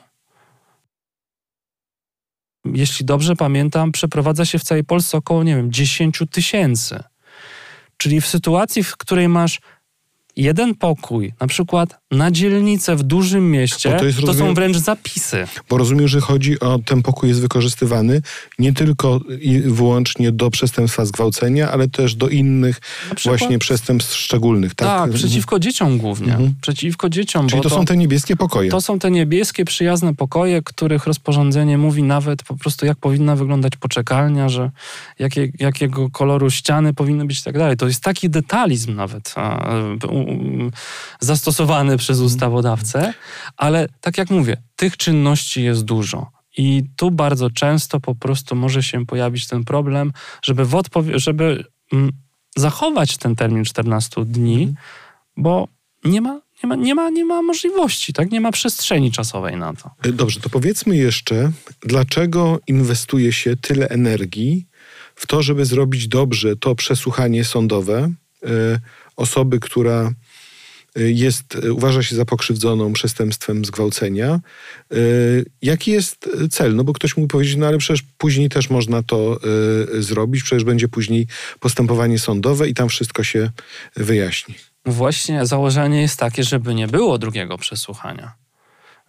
[2.65, 7.03] jeśli dobrze pamiętam, przeprowadza się w całej Polsce około, nie wiem, 10 tysięcy.
[7.97, 9.61] Czyli w sytuacji, w której masz
[10.37, 15.47] jeden pokój, na przykład na dzielnicę w dużym mieście, to to są wręcz zapisy.
[15.69, 18.23] Bo rozumiem, że chodzi o ten pokój jest wykorzystywany
[18.59, 22.81] nie tylko i wyłącznie do przestępstwa zgwałcenia, ale też do innych
[23.17, 24.89] przykład- właśnie przestępstw szczególnych, tak?
[24.89, 26.33] Tak, przeciwko dzieciom głównie.
[26.33, 26.55] Mhm.
[26.61, 28.71] Przeciwko dzieciom, Czyli bo to są te niebieskie pokoje.
[28.71, 33.77] To są te niebieskie, przyjazne pokoje, których rozporządzenie mówi nawet po prostu, jak powinna wyglądać
[33.77, 34.71] poczekalnia, że
[35.19, 37.77] jakie, jakiego koloru ściany powinny być i tak dalej.
[37.77, 39.75] To jest taki detalizm nawet a,
[40.09, 40.71] u, u,
[41.97, 43.15] przez ustawodawcę,
[43.57, 46.31] ale tak jak mówię, tych czynności jest dużo.
[46.57, 51.65] I tu bardzo często po prostu może się pojawić ten problem, żeby, w odpowie- żeby
[51.93, 52.13] mm,
[52.57, 54.75] zachować ten termin 14 dni,
[55.37, 55.69] bo
[56.05, 58.31] nie ma, nie, ma, nie, ma, nie ma możliwości, tak?
[58.31, 59.91] nie ma przestrzeni czasowej na to.
[60.07, 64.67] Y, Dobrze, to powiedzmy jeszcze, dlaczego inwestuje się tyle energii
[65.15, 68.13] w to, żeby zrobić dobrze to przesłuchanie sądowe
[68.45, 68.49] y,
[69.17, 70.11] osoby, która
[70.97, 74.41] jest, uważa się za pokrzywdzoną przestępstwem zgwałcenia.
[74.93, 76.77] Y, Jaki jest cel?
[76.77, 79.39] No bo ktoś mógł powiedzieć, no ale przecież później też można to
[79.95, 81.27] y, zrobić, przecież będzie później
[81.61, 83.51] postępowanie sądowe i tam wszystko się
[83.97, 84.55] wyjaśni.
[84.87, 88.33] No Właśnie założenie jest takie, żeby nie było drugiego przesłuchania.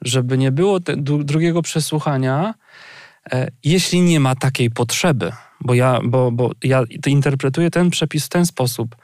[0.02, 2.54] Żeby nie było te, dru- drugiego przesłuchania,
[3.32, 5.32] e, jeśli nie ma takiej potrzeby.
[5.62, 8.96] Bo ja, bo, bo ja interpretuję ten przepis w ten sposób.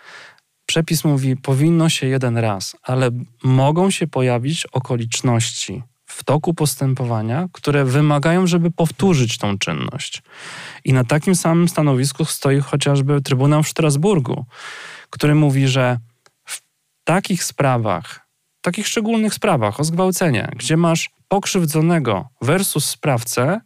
[0.65, 3.10] Przepis mówi, powinno się jeden raz, ale
[3.43, 10.23] mogą się pojawić okoliczności w toku postępowania, które wymagają, żeby powtórzyć tą czynność.
[10.86, 14.45] I na takim samym stanowisku stoi chociażby Trybunał w Strasburgu,
[15.10, 15.97] który mówi, że
[16.45, 16.62] w
[17.04, 18.28] takich sprawach,
[18.62, 23.62] takich szczególnych sprawach o zgwałcenie, gdzie masz pokrzywdzonego versus sprawcę,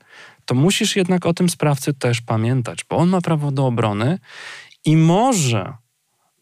[0.46, 4.20] to musisz jednak o tym sprawcy też pamiętać, bo on ma prawo do obrony
[4.86, 5.74] i może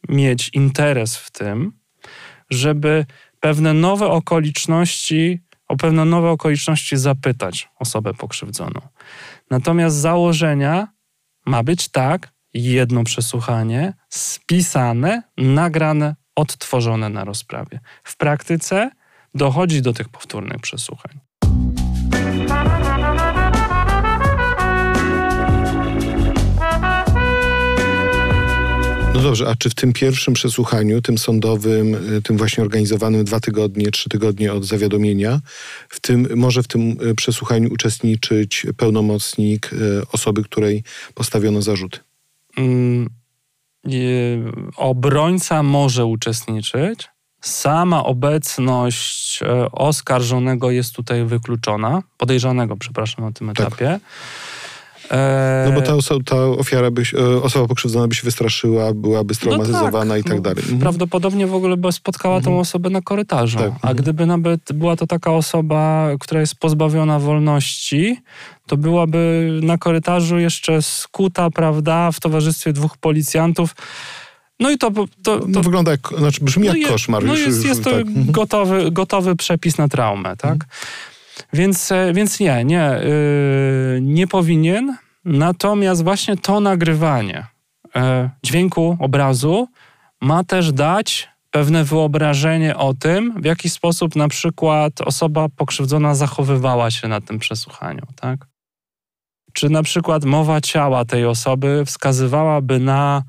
[0.09, 1.71] mieć interes w tym,
[2.49, 3.05] żeby
[3.39, 8.81] pewne nowe okoliczności, o pewne nowe okoliczności zapytać osobę pokrzywdzoną.
[9.51, 10.87] Natomiast założenia
[11.45, 17.79] ma być tak, jedno przesłuchanie, spisane, nagrane, odtworzone na rozprawie.
[18.03, 18.91] W praktyce
[19.35, 21.19] dochodzi do tych powtórnych przesłuchań.
[29.15, 33.39] No dobrze, a czy w tym pierwszym przesłuchaniu, tym sądowym, y, tym właśnie organizowanym dwa
[33.39, 35.39] tygodnie, trzy tygodnie od zawiadomienia,
[35.89, 41.99] w tym, może w tym y, przesłuchaniu uczestniczyć pełnomocnik y, osoby, której postawiono zarzuty?
[42.57, 43.09] Mm,
[44.77, 47.07] obrońca może uczestniczyć.
[47.41, 49.39] Sama obecność
[49.71, 53.67] oskarżonego jest tutaj wykluczona, podejrzanego, przepraszam, na tym Tak.
[53.67, 53.89] etapie.
[53.89, 53.99] E,
[55.65, 55.93] No bo ta,
[56.25, 60.59] ta ofiara, by, e, osoba pokrzywdzona by się wystraszyła, byłaby straumatyzowana i tak no, dalej.
[60.63, 60.79] Mhm.
[60.79, 63.57] Prawdopodobnie w ogóle by spotkała tą osobę na korytarzu.
[63.57, 63.95] Tak, A mhm.
[63.95, 68.17] gdyby nawet była to taka osoba, która jest pozbawiona wolności,
[68.67, 73.75] to byłaby na korytarzu jeszcze skuta, prawda, w towarzystwie dwóch policjantów.
[74.59, 77.23] No i to, to, to, No, wygląda jak, znaczy brzmi jak je- koszmar.
[77.23, 77.99] No już, jest, już, jest to tak.
[77.99, 78.31] Mhm.
[78.31, 80.57] gotowy, gotowy przepis na traumę, tak?
[81.55, 84.97] Więc, e, więc nie, nie, yy, nie powinien.
[85.25, 87.45] Natomiast właśnie to nagrywanie
[87.95, 89.67] e, dźwięku, obrazu
[90.21, 96.91] ma też dać pewne wyobrażenie o tym, w jaki sposób na przykład osoba pokrzywdzona zachowywała
[96.91, 98.47] się na tym przesłuchaniu, tak?
[99.53, 103.23] Czy na przykład mowa ciała tej osoby wskazywałaby na,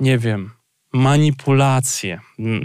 [0.00, 0.50] nie wiem,
[0.92, 2.20] manipulację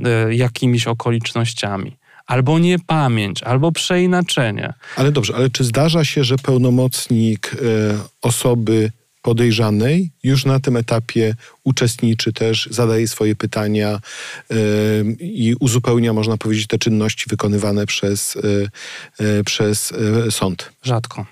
[0.05, 1.97] e, jakimiś okolicznościami,
[2.29, 4.73] albo niepamięć, albo przeinaczenie.
[4.95, 7.57] Ale dobrze, ale czy zdarza się, że pełnomocnik e,
[8.21, 14.55] osoby podejrzanej już na tym etapie uczestniczy też, zadaje swoje pytania e,
[15.19, 18.37] i uzupełnia, można powiedzieć, te czynności wykonywane przez,
[19.19, 19.93] e, przez
[20.29, 20.71] sąd?
[20.83, 21.25] Rzadko.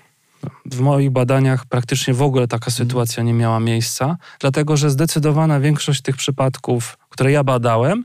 [0.64, 6.02] W moich badaniach praktycznie w ogóle taka sytuacja nie miała miejsca, dlatego że zdecydowana większość
[6.02, 8.04] tych przypadków, które ja badałem,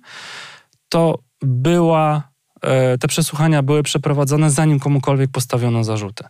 [0.89, 2.32] to była,
[2.99, 6.23] te przesłuchania były przeprowadzone zanim komukolwiek postawiono zarzuty.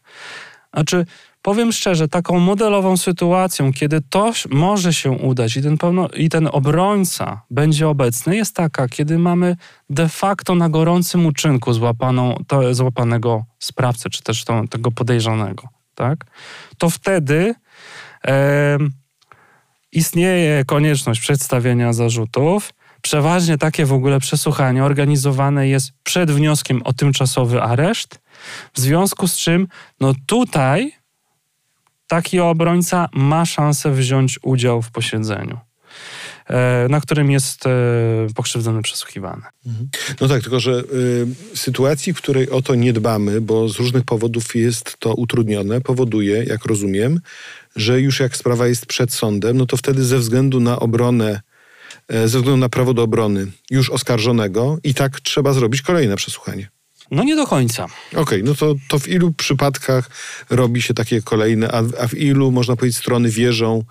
[0.73, 1.05] Znaczy,
[1.41, 6.49] powiem szczerze, taką modelową sytuacją, kiedy to może się udać i ten, pełno, i ten
[6.51, 9.55] obrońca będzie obecny, jest taka, kiedy mamy
[9.89, 15.63] de facto na gorącym uczynku złapaną, to, złapanego sprawcę, czy też tą, tego podejrzanego,
[15.95, 16.25] tak?
[16.77, 17.55] To wtedy
[18.21, 18.91] em,
[19.91, 22.73] istnieje konieczność przedstawienia zarzutów.
[23.03, 28.19] Przeważnie takie w ogóle przesłuchanie organizowane jest przed wnioskiem o tymczasowy areszt,
[28.73, 29.67] w związku z czym
[29.99, 30.91] no tutaj
[32.07, 35.59] taki obrońca ma szansę wziąć udział w posiedzeniu.
[36.49, 37.69] e, na którym jest e,
[38.35, 39.41] pokrzywdzony przesłuchiwany.
[40.21, 44.03] No tak, tylko że y, sytuacji, w której o to nie dbamy, bo z różnych
[44.03, 47.19] powodów jest to utrudnione, powoduje, jak rozumiem,
[47.75, 51.41] że już jak sprawa jest przed sądem, no to wtedy ze względu na obronę,
[52.09, 56.69] ze względu na prawo do obrony już oskarżonego i tak trzeba zrobić kolejne przesłuchanie.
[57.11, 57.87] No nie do końca.
[58.15, 60.09] Okej, no to, to w ilu przypadkach
[60.49, 63.83] robi się takie kolejne, a, a w ilu, można powiedzieć, strony wierzą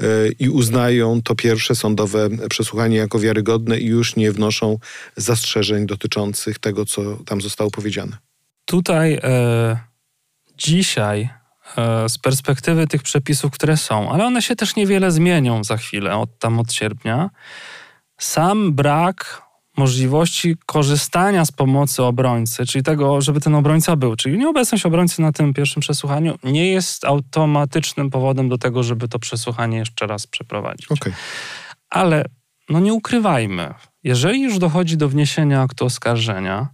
[0.00, 0.04] e,
[0.38, 4.78] i uznają to pierwsze sądowe przesłuchanie jako wiarygodne i już nie wnoszą
[5.16, 8.16] zastrzeżeń dotyczących tego, co tam zostało powiedziane?
[8.64, 9.78] Tutaj e,
[10.58, 11.43] dzisiaj e,
[12.08, 16.38] z perspektywy tych przepisów, które są, ale one się też niewiele zmienią za chwilę, od
[16.38, 17.30] tam od sierpnia,
[18.18, 19.42] sam brak
[19.76, 25.32] możliwości korzystania z pomocy obrońcy, czyli tego, żeby ten obrońca był, czyli nieobecność obrońcy na
[25.32, 30.86] tym pierwszym przesłuchaniu nie jest automatycznym powodem do tego, żeby to przesłuchanie jeszcze raz przeprowadzić.
[30.90, 31.12] Okej.
[31.90, 32.24] Ale
[32.68, 36.68] no nie ukrywajmy, jeżeli już dochodzi do wniesienia aktu oskarżenia,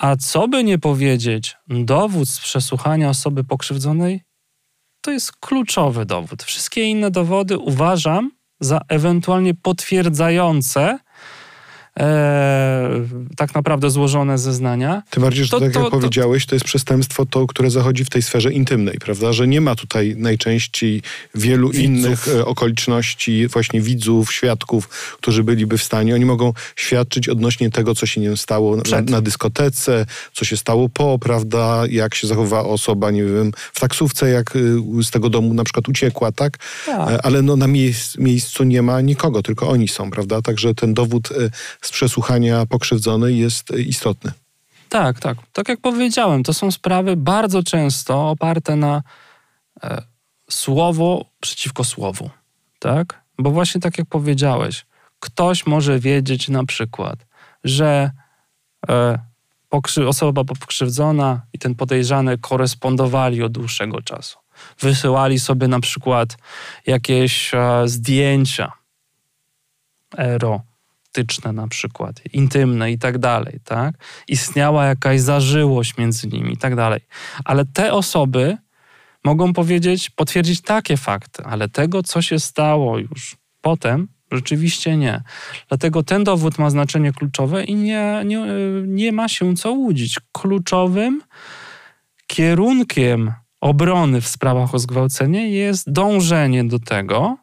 [0.00, 4.22] a co by nie powiedzieć, dowód z przesłuchania osoby pokrzywdzonej
[5.00, 6.42] to jest kluczowy dowód.
[6.42, 8.30] Wszystkie inne dowody uważam
[8.60, 10.98] za ewentualnie potwierdzające
[11.98, 12.90] e,
[13.36, 15.02] tak naprawdę złożone zeznania.
[15.10, 18.04] Tym bardziej, że To- tak to- jak to- powiedziałeś, to jest przestępstwo to, które zachodzi
[18.04, 19.32] w tej sferze intymnej, prawda?
[19.32, 21.02] Że nie ma tutaj najczęściej
[21.34, 21.84] wielu Widzów.
[21.84, 24.88] innych e, okoliczności, właśnie widzów, świadków,
[25.20, 26.14] którzy byliby w stanie.
[26.14, 29.10] Oni mogą świadczyć odnośnie tego, co się nie stało na, Przed.
[29.10, 31.82] na dyskotece, co się stało po, prawda?
[31.90, 35.88] Jak się zachowała osoba, nie wiem, w taksówce, jak y, z tego domu na przykład
[35.88, 36.58] uciekła, tak?
[36.86, 37.10] Tak.
[37.10, 40.42] E, Ale no, na miejsc, miejscu nie ma nikogo, tylko oni są, prawda?
[40.42, 41.50] Także ten dowód e,
[41.80, 44.32] z przesłuchania pokrzywdzonej jest istotny.
[44.88, 45.38] Tak, tak.
[45.52, 49.02] Tak jak powiedziałem, to są sprawy bardzo często oparte na
[49.82, 50.02] e,
[50.50, 52.30] słowo przeciwko słowu.
[52.78, 53.22] Tak?
[53.38, 54.86] Bo właśnie tak jak powiedziałeś,
[55.20, 57.26] ktoś może wiedzieć na przykład,
[57.64, 58.10] że
[58.88, 59.18] e,
[59.70, 64.38] pokrzy- osoba pokrzywdzona i ten podejrzany korespondowali od dłuższego czasu.
[64.80, 66.36] Wysyłali sobie na przykład
[66.86, 68.72] jakieś e, zdjęcia
[71.10, 73.94] erotyczne na przykład, intymne i tak dalej, tak?
[74.28, 77.00] Istniała jakaś zażyłość między nimi i tak dalej.
[77.44, 78.56] Ale te osoby
[79.24, 85.22] mogą powiedzieć, potwierdzić takie fakty, ale tego, co się stało już potem, rzeczywiście nie.
[85.68, 88.46] Dlatego ten dowód ma znaczenie kluczowe i nie, nie,
[88.86, 90.20] nie ma się co łudzić.
[90.32, 91.22] Kluczowym
[92.26, 97.36] kierunkiem obrony w sprawach o zgwałcenie jest dążenie do tego,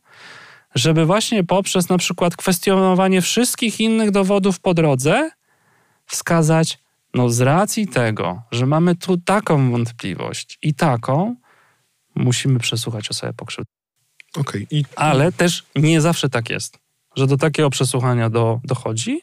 [0.75, 5.29] żeby właśnie poprzez na przykład kwestionowanie wszystkich innych dowodów po drodze
[6.05, 6.79] wskazać,
[7.13, 11.35] no z racji tego, że mamy tu taką wątpliwość i taką,
[12.15, 13.77] musimy przesłuchać osobę pokrzywdzoną.
[14.37, 14.67] Okej.
[14.71, 16.79] I Ale też nie zawsze tak jest,
[17.15, 19.21] że do takiego przesłuchania do, dochodzi.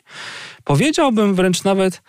[0.64, 2.02] Powiedziałbym wręcz nawet,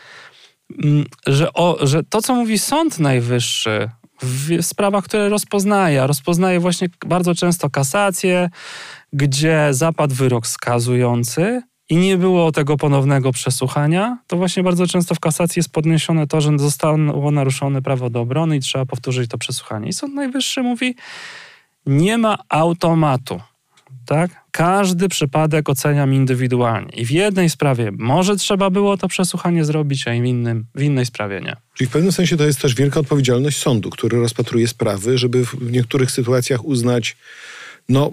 [0.83, 3.89] mm, że, o, że to, co mówi Sąd Najwyższy
[4.21, 8.49] w sprawach, które rozpoznaje, rozpoznaje właśnie bardzo często kasację,
[9.16, 15.20] gdzie zapadł wyrok skazujący i nie było tego ponownego przesłuchania, to właśnie bardzo często w
[15.20, 19.89] kasacji jest podniesione to, że zostało naruszone prawo do obrony i trzeba powtórzyć to przesłuchanie.
[19.89, 20.95] I Sąd Najwyższy mówi,
[21.86, 23.41] nie ma automatu.
[24.05, 24.32] Tak?
[24.51, 26.89] Każdy przypadek oceniam indywidualnie.
[26.89, 31.05] I w jednej sprawie może trzeba było to przesłuchanie zrobić, a w, innym, w innej
[31.05, 31.55] sprawie nie.
[31.74, 35.72] Czyli w pewnym sensie to jest też wielka odpowiedzialność sądu, który rozpatruje sprawy, żeby w
[35.72, 37.18] niektórych sytuacjach uznać,
[37.89, 38.11] no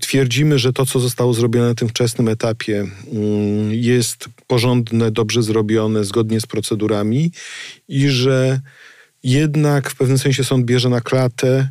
[0.00, 6.04] twierdzimy, że to, co zostało zrobione na tym wczesnym etapie mm, jest porządne, dobrze zrobione,
[6.04, 7.32] zgodnie z procedurami
[7.88, 8.60] i że
[9.22, 11.68] jednak w pewnym sensie sąd bierze na klatę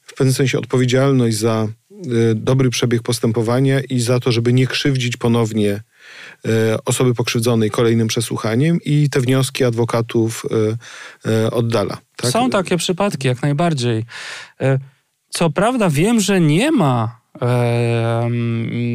[0.00, 1.68] w pewnym sensie odpowiedzialność za
[2.06, 5.82] y, dobry przebieg postępowania i za to, żeby nie krzywdzić ponownie
[6.46, 6.50] y,
[6.84, 10.44] osoby pokrzywdzonej kolejnym przesłuchaniem i te wnioski adwokatów
[11.26, 11.98] y, oddala.
[12.16, 12.30] Tak?
[12.30, 14.04] Są takie przypadki, jak najbardziej.
[14.60, 14.78] E,
[15.30, 17.21] Co prawda wiem, że nie ma e,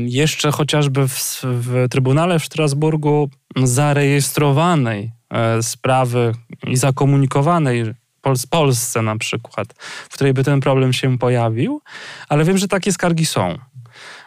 [0.05, 3.29] jeszcze chociażby w, w Trybunale w Strasburgu
[3.63, 6.33] zarejestrowanej e, sprawy
[6.67, 9.73] i zakomunikowanej Pol- Polsce na przykład,
[10.09, 11.81] w której by ten problem się pojawił,
[12.29, 13.57] ale wiem, że takie skargi są.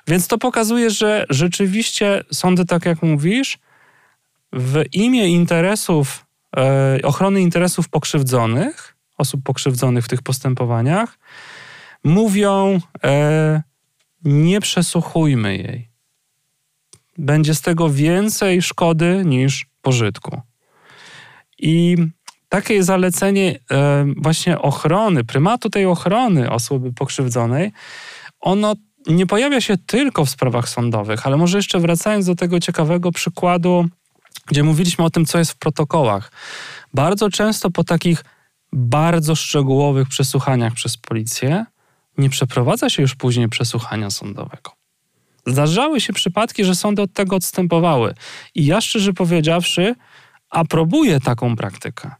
[0.08, 3.58] Więc to pokazuje, że rzeczywiście sądy, tak jak mówisz,
[4.52, 11.18] w imię interesów, e, ochrony interesów pokrzywdzonych, osób pokrzywdzonych w tych postępowaniach,
[12.04, 13.62] mówią, e,
[14.24, 15.88] nie przesłuchujmy jej.
[17.18, 20.40] Będzie z tego więcej szkody niż pożytku.
[21.58, 21.96] I
[22.48, 27.72] takie zalecenie e, właśnie ochrony, prymatu tej ochrony osoby pokrzywdzonej,
[28.40, 28.74] ono
[29.06, 33.88] nie pojawia się tylko w sprawach sądowych, ale może jeszcze wracając do tego ciekawego przykładu,
[34.46, 36.32] gdzie mówiliśmy o tym, co jest w protokołach.
[36.94, 38.24] Bardzo często po takich
[38.72, 41.64] bardzo szczegółowych przesłuchaniach przez policję
[42.18, 44.72] nie przeprowadza się już później przesłuchania sądowego.
[45.46, 48.14] Zdarzały się przypadki, że sądy od tego odstępowały.
[48.54, 49.94] I ja szczerze powiedziawszy,
[50.50, 52.10] aprobuję taką praktykę.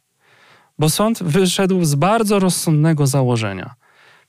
[0.78, 3.74] Bo sąd wyszedł z bardzo rozsądnego założenia.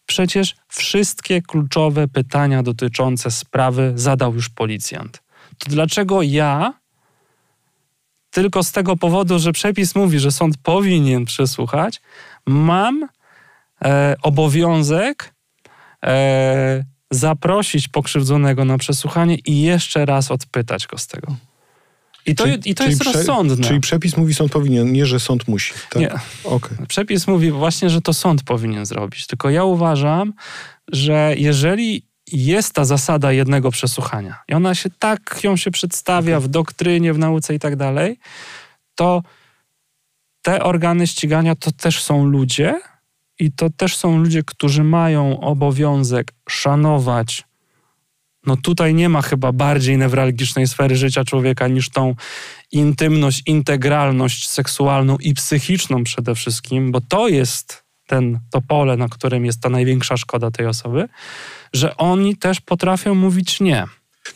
[0.06, 5.24] Przecież wszystkie kluczowe pytania dotyczące sprawy zadał już policjant.
[5.58, 6.74] To dlaczego ja,
[8.32, 12.02] tylko z tego powodu, że przepis mówi, że sąd powinien przesłuchać,
[12.46, 13.08] mam
[13.82, 15.31] e, obowiązek
[16.06, 21.36] e, zaprosić pokrzywdzonego na przesłuchanie i jeszcze raz odpytać go z tego.
[22.26, 23.68] I to, czyli, i to jest prze, rozsądne.
[23.68, 25.74] Czyli przepis mówi sąd powinien, nie że sąd musi.
[25.90, 26.02] Tak?
[26.02, 26.12] Nie.
[26.44, 26.88] Okay.
[26.88, 29.28] Przepis mówi właśnie, że to sąd powinien zrobić.
[29.28, 30.34] Tylko ja uważam,
[30.92, 36.48] że jeżeli jest ta zasada jednego przesłuchania i ona się tak ją się przedstawia w
[36.48, 38.20] doktrynie, w nauce i tak dalej,
[38.96, 39.24] to
[40.42, 42.82] te organy ścigania to też są ludzie
[43.42, 47.44] i to też są ludzie, którzy mają obowiązek szanować
[48.46, 52.16] no tutaj nie ma chyba bardziej newralgicznej sfery życia człowieka niż tą
[52.72, 59.46] intymność, integralność seksualną i psychiczną przede wszystkim, bo to jest ten, to pole, na którym
[59.46, 61.08] jest ta największa szkoda tej osoby,
[61.74, 63.86] że oni też potrafią mówić nie.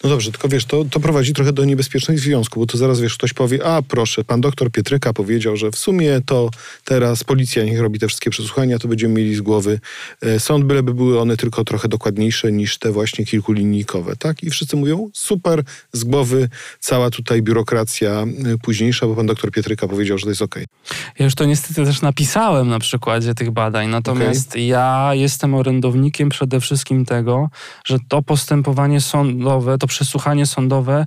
[0.03, 3.13] No dobrze, tylko wiesz, to, to prowadzi trochę do niebezpiecznych związków, bo to zaraz wiesz,
[3.15, 6.49] ktoś powie, a proszę, pan doktor Pietryka powiedział, że w sumie to
[6.83, 9.79] teraz policja niech robi te wszystkie przesłuchania, to będziemy mieli z głowy
[10.21, 14.43] e, sąd, byleby były one tylko trochę dokładniejsze niż te właśnie kilkulinijkowe, tak?
[14.43, 18.25] I wszyscy mówią, super, z głowy cała tutaj biurokracja e,
[18.63, 20.65] późniejsza, bo pan doktor Pietryka powiedział, że to jest okej.
[20.85, 20.97] Okay.
[21.19, 24.61] Ja już to niestety też napisałem na przykładzie tych badań, natomiast okay.
[24.61, 27.49] ja jestem orędownikiem przede wszystkim tego,
[27.85, 31.05] że to postępowanie sądowe, to przesłuchanie sądowe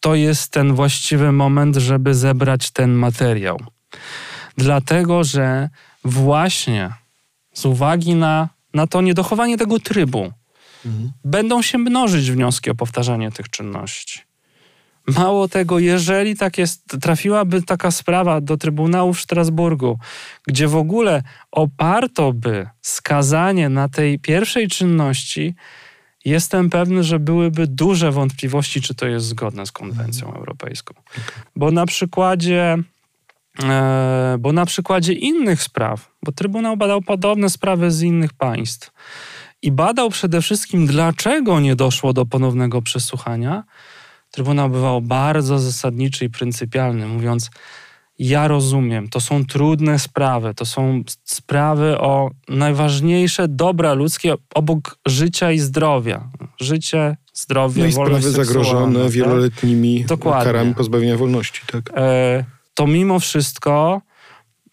[0.00, 3.60] to jest ten właściwy moment, żeby zebrać ten materiał.
[4.56, 5.68] Dlatego, że
[6.04, 6.90] właśnie
[7.54, 10.32] z uwagi na, na to niedochowanie tego trybu
[10.86, 11.12] mhm.
[11.24, 14.20] będą się mnożyć wnioski o powtarzanie tych czynności.
[15.06, 19.98] Mało tego, jeżeli tak jest, trafiłaby taka sprawa do Trybunału w Strasburgu,
[20.46, 25.54] gdzie w ogóle oparto by skazanie na tej pierwszej czynności,
[26.26, 30.94] jestem pewny, że byłyby duże wątpliwości, czy to jest zgodne z konwencją europejską.
[31.56, 32.76] Bo na przykładzie
[33.62, 38.90] e, bo na przykładzie innych spraw, bo Trybunał badał podobne sprawy z innych państw
[39.62, 43.64] i badał przede wszystkim, dlaczego nie doszło do ponownego przesłuchania,
[44.30, 47.50] Trybunał bywał bardzo zasadniczy i pryncypialny, mówiąc,
[48.18, 55.52] ja rozumiem, to są trudne sprawy, to są sprawy o najważniejsze dobra ludzkie obok życia
[55.52, 56.28] i zdrowia.
[56.60, 59.10] Życie, zdrowie, no i sprawy zagrożone tak?
[59.10, 60.44] wieloletnimi Dokładnie.
[60.44, 61.60] karami pozbawienia wolności.
[61.72, 61.90] Tak?
[61.96, 62.44] E,
[62.74, 64.02] to mimo wszystko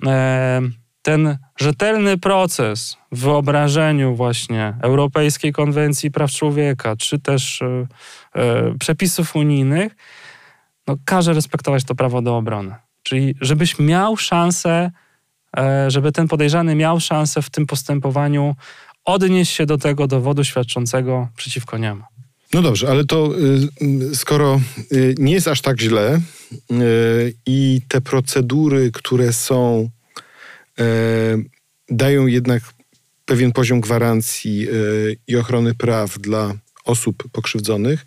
[0.06, 0.62] e,
[1.02, 7.88] ten rzetelny proces w wyobrażeniu właśnie Europejskiej Konwencji Praw Człowieka, czy też e,
[8.36, 9.96] e przepisów unijnych,
[10.88, 12.76] no, każe respektować to prawo do obrony.
[13.04, 14.92] Czyli żebyś miał szansę,
[15.58, 18.56] e, żeby ten podejrzany miał szansę w tym postępowaniu
[19.06, 22.04] odnieść się do tego dowodu świadczącego przeciwko niemu.
[22.54, 23.34] No dobrze, ale to
[24.12, 26.22] y, skoro y, nie jest aż tak źle
[26.72, 29.90] y, i te procedury, które są,
[31.90, 32.64] dają jednak
[33.26, 34.68] pewien poziom gwarancji
[35.28, 36.54] i ochrony praw dla
[36.86, 38.06] osób pokrzywdzonych,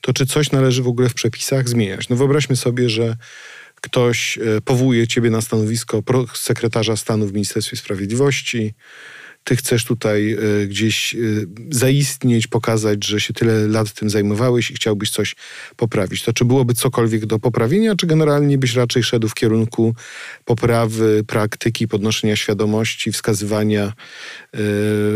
[0.00, 2.08] to czy coś należy w ogóle w przepisach zmieniać?
[2.08, 3.16] No wyobraźmy sobie, że
[3.84, 6.02] ktoś e, powołuje ciebie na stanowisko
[6.34, 8.74] sekretarza stanu w Ministerstwie Sprawiedliwości,
[9.44, 11.18] ty chcesz tutaj e, gdzieś e,
[11.70, 15.36] zaistnieć, pokazać, że się tyle lat tym zajmowałeś i chciałbyś coś
[15.76, 16.22] poprawić.
[16.22, 19.94] To czy byłoby cokolwiek do poprawienia, czy generalnie byś raczej szedł w kierunku
[20.44, 23.92] poprawy praktyki, podnoszenia świadomości, wskazywania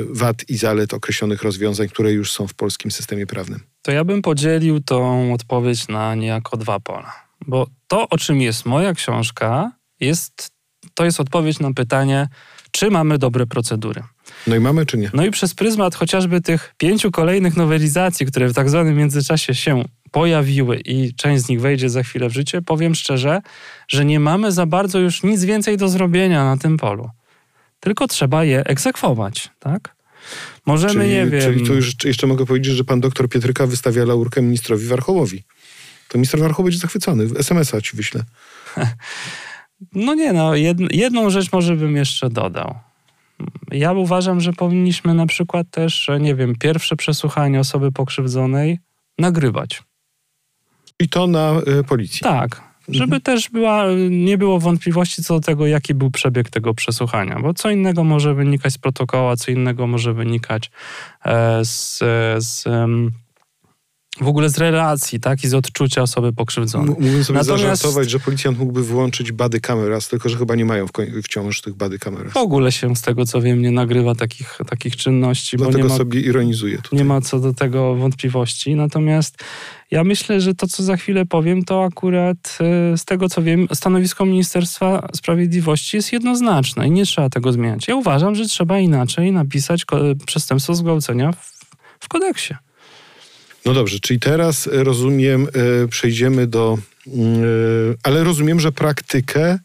[0.08, 3.60] wad i zalet określonych rozwiązań, które już są w polskim systemie prawnym?
[3.82, 7.27] To ja bym podzielił tą odpowiedź na niejako dwa pola.
[7.46, 10.50] Bo to, o czym jest moja książka, jest,
[10.94, 12.28] to jest odpowiedź na pytanie,
[12.70, 14.02] czy mamy dobre procedury.
[14.46, 15.10] No i mamy, czy nie?
[15.14, 19.84] No i przez pryzmat chociażby tych pięciu kolejnych nowelizacji, które w tak zwanym międzyczasie się
[20.10, 23.40] pojawiły i część z nich wejdzie za chwilę w życie, powiem szczerze,
[23.88, 27.10] że nie mamy za bardzo już nic więcej do zrobienia na tym polu.
[27.80, 29.96] Tylko trzeba je egzekwować, tak?
[30.66, 31.42] Możemy, czyli, nie wiem...
[31.42, 35.44] Czyli tu już jeszcze mogę powiedzieć, że pan doktor Pietryka wystawia laurkę ministrowi Warchołowi
[36.08, 37.24] to minister Warchoł będzie zachwycony.
[37.38, 38.24] SMS-a ci wyślę.
[39.94, 42.74] No nie, no jed, jedną rzecz może bym jeszcze dodał.
[43.70, 48.78] Ja uważam, że powinniśmy na przykład też, nie wiem, pierwsze przesłuchanie osoby pokrzywdzonej
[49.18, 49.82] nagrywać.
[51.00, 52.20] I to na y, policji.
[52.20, 53.22] Tak, żeby mhm.
[53.22, 57.70] też była, nie było wątpliwości co do tego, jaki był przebieg tego przesłuchania, bo co
[57.70, 60.70] innego może wynikać z protokołu, co innego może wynikać
[61.24, 61.98] e, z,
[62.44, 62.64] z
[64.20, 66.88] w ogóle z relacji, tak, i z odczucia osoby pokrzywdzonej.
[66.88, 67.62] Mógłbym sobie Natomiast...
[67.62, 70.86] zażartować, że policjant mógłby włączyć bady kameras, tylko że chyba nie mają
[71.22, 72.32] wciąż tych bady kameras.
[72.32, 75.56] W ogóle się z tego, co wiem, nie nagrywa takich, takich czynności.
[75.56, 76.98] Dlatego bo nie ma, sobie ironizuję tutaj.
[76.98, 78.74] Nie ma co do tego wątpliwości.
[78.74, 79.38] Natomiast
[79.90, 83.68] ja myślę, że to, co za chwilę powiem, to akurat e, z tego, co wiem,
[83.74, 87.88] stanowisko Ministerstwa Sprawiedliwości jest jednoznaczne i nie trzeba tego zmieniać.
[87.88, 89.84] Ja uważam, że trzeba inaczej napisać
[90.26, 91.58] przestępstwo zgwałcenia w,
[92.00, 92.54] w kodeksie.
[93.68, 95.46] No dobrze, czyli teraz e, rozumiem,
[95.84, 96.78] e, przejdziemy do.
[97.06, 97.46] Mm, e,
[98.02, 99.58] ale rozumiem, że praktykę,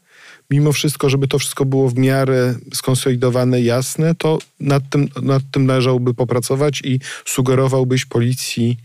[0.50, 5.66] mimo wszystko, żeby to wszystko było w miarę skonsolidowane, jasne, to nad tym, nad tym
[5.66, 8.78] należałoby popracować i sugerowałbyś policji,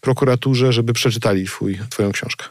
[0.00, 2.44] prokuraturze, żeby przeczytali twój, Twoją książkę.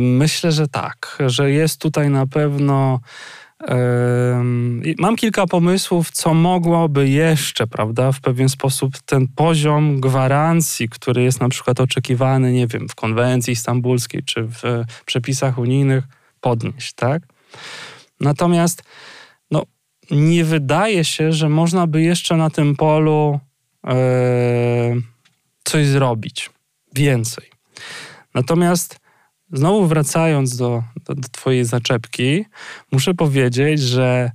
[0.00, 3.00] Myślę, że tak, że jest tutaj na pewno
[4.98, 11.40] Mam kilka pomysłów, co mogłoby jeszcze, prawda, w pewien sposób ten poziom gwarancji, który jest
[11.40, 14.62] na przykład oczekiwany, nie wiem, w konwencji stambulskiej czy w
[15.06, 16.04] przepisach unijnych,
[16.40, 17.22] podnieść, tak?
[18.20, 18.82] Natomiast
[19.50, 19.62] no,
[20.10, 23.40] nie wydaje się, że można by jeszcze na tym polu
[23.86, 23.94] e,
[25.64, 26.50] coś zrobić
[26.94, 27.44] więcej.
[28.34, 29.01] Natomiast
[29.52, 32.44] znowu wracając do, do, do Twojej zaczepki,
[32.92, 34.30] muszę powiedzieć, że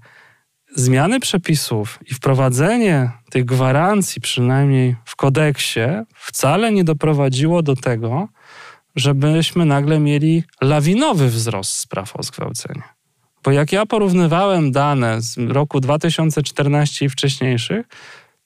[0.75, 5.79] zmiany przepisów i wprowadzenie tych gwarancji, przynajmniej w kodeksie,
[6.13, 8.27] wcale nie doprowadziło do tego,
[8.95, 12.83] żebyśmy nagle mieli lawinowy wzrost spraw o zgwałcenie.
[13.43, 17.85] Bo jak ja porównywałem dane z roku 2014 i wcześniejszych,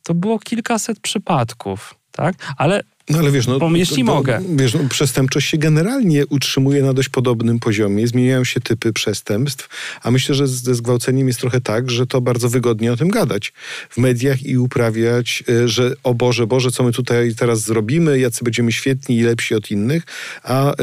[0.03, 2.35] to było kilkaset przypadków, tak?
[2.57, 4.41] Ale no ale wiesz, no, bo jeśli bo, mogę.
[4.55, 8.07] Wiesz, no, przestępczość się generalnie utrzymuje na dość podobnym poziomie.
[8.07, 9.69] Zmieniają się typy przestępstw,
[10.03, 13.53] a myślę, że ze zgwałceniem jest trochę tak, że to bardzo wygodnie o tym gadać
[13.89, 18.43] w mediach i uprawiać, e, że o Boże, Boże, co my tutaj teraz zrobimy, jacy
[18.43, 20.03] będziemy świetni i lepsi od innych,
[20.43, 20.73] a, e,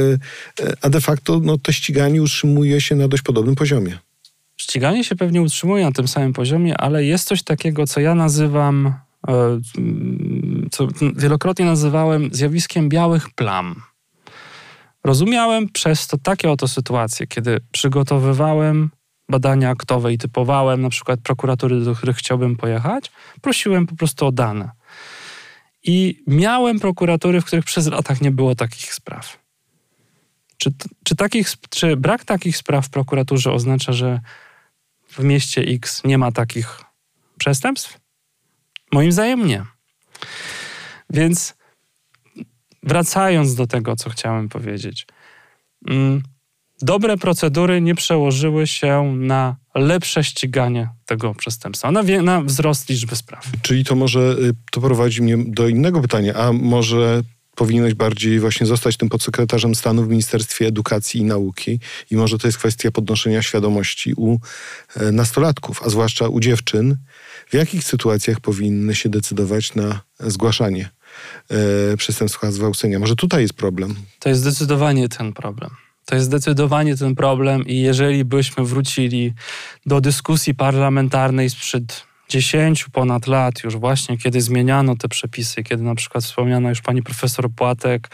[0.61, 3.99] e, a de facto no, to ściganie utrzymuje się na dość podobnym poziomie.
[4.57, 8.95] Ściganie się pewnie utrzymuje na tym samym poziomie, ale jest coś takiego, co ja nazywam
[10.71, 13.83] co wielokrotnie nazywałem zjawiskiem białych plam.
[15.05, 18.91] Rozumiałem przez to takie oto sytuacje, kiedy przygotowywałem
[19.29, 23.11] badania aktowe i typowałem na przykład prokuratury, do których chciałbym pojechać,
[23.41, 24.71] prosiłem po prostu o dane.
[25.83, 29.39] I miałem prokuratury, w których przez latach nie było takich spraw.
[30.57, 30.71] Czy,
[31.05, 34.21] czy, takich, czy brak takich spraw w prokuraturze oznacza, że
[35.09, 36.81] w mieście X nie ma takich
[37.39, 37.99] przestępstw?
[38.93, 39.65] Moim zdaniem nie.
[41.11, 41.55] Więc
[42.83, 45.07] wracając do tego, co chciałem powiedzieć.
[45.89, 46.23] Mm,
[46.83, 53.47] dobre procedury nie przełożyły się na lepsze ściganie tego przestępstwa, na, na wzrost liczby spraw.
[53.63, 57.23] Czyli to może y, to prowadzi mnie do innego pytania, a może
[57.59, 61.81] powinieneś bardziej właśnie zostać tym podsekretarzem stanu w Ministerstwie Edukacji i Nauki
[62.11, 64.39] i może to jest kwestia podnoszenia świadomości u
[64.97, 66.97] e, nastolatków, a zwłaszcza u dziewczyn,
[67.49, 70.91] w jakich sytuacjach powinny się decydować na zgłaszanie
[71.51, 72.99] e, przestępstwa zgwałcenia.
[72.99, 73.95] Może tutaj jest problem.
[74.19, 75.71] To jest zdecydowanie ten problem.
[76.05, 79.35] To jest zdecydowanie ten problem i jeżeli byśmy wrócili
[79.87, 85.95] do dyskusji parlamentarnej sprzed 10 ponad lat już właśnie, kiedy zmieniano te przepisy, kiedy na
[85.95, 88.09] przykład wspomniana już pani profesor Płatek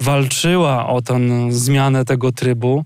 [0.00, 1.18] walczyła o tę
[1.50, 2.84] zmianę tego trybu,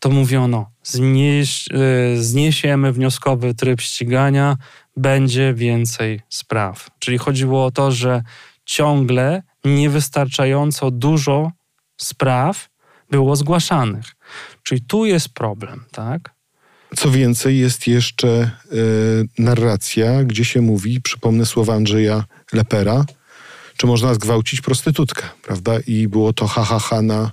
[0.00, 4.56] to mówiono, znieś, e, zniesiemy wnioskowy tryb ścigania,
[4.96, 6.90] będzie więcej spraw.
[6.98, 8.22] Czyli chodziło o to, że
[8.64, 11.52] ciągle niewystarczająco dużo
[11.96, 12.68] spraw
[13.10, 14.06] było zgłaszanych.
[14.62, 16.34] Czyli tu jest problem, tak?
[16.96, 23.04] Co więcej, jest jeszcze y, narracja, gdzie się mówi, przypomnę słowa Andrzeja Lepera,
[23.80, 25.72] czy można zgwałcić prostytutkę, prawda?
[25.86, 27.32] I było to ha, ha, ha na,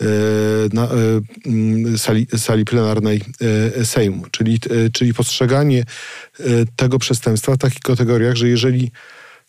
[0.00, 0.04] e,
[0.72, 0.88] na e,
[1.46, 3.22] mm, sali, sali plenarnej
[3.80, 4.26] e, Sejmu.
[4.30, 4.58] Czyli,
[4.92, 5.84] czyli postrzeganie
[6.76, 8.90] tego przestępstwa w takich kategoriach, że jeżeli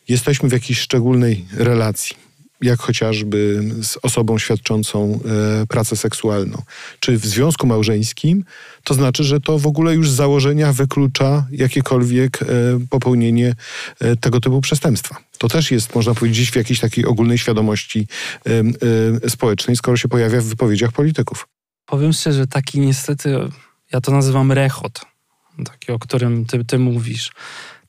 [0.08, 2.16] jesteśmy w jakiejś szczególnej relacji,
[2.62, 5.20] jak chociażby z osobą świadczącą
[5.62, 6.62] e, pracę seksualną,
[6.99, 8.43] czy w związku małżeńskim,
[8.84, 12.45] to znaczy, że to w ogóle już z założenia wyklucza jakiekolwiek e,
[12.89, 13.55] popełnienie
[13.99, 15.16] e, tego typu przestępstwa.
[15.38, 18.07] To też jest, można powiedzieć, w jakiejś takiej ogólnej świadomości
[19.28, 21.47] społecznej, skoro się pojawia w wypowiedziach polityków.
[21.86, 23.36] Powiem szczerze, taki niestety,
[23.91, 25.01] ja to nazywam rechot,
[25.66, 27.32] taki, o którym ty, ty mówisz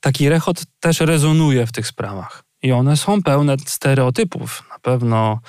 [0.01, 2.43] taki rechot też rezonuje w tych sprawach.
[2.63, 4.63] I one są pełne stereotypów.
[4.69, 5.39] Na pewno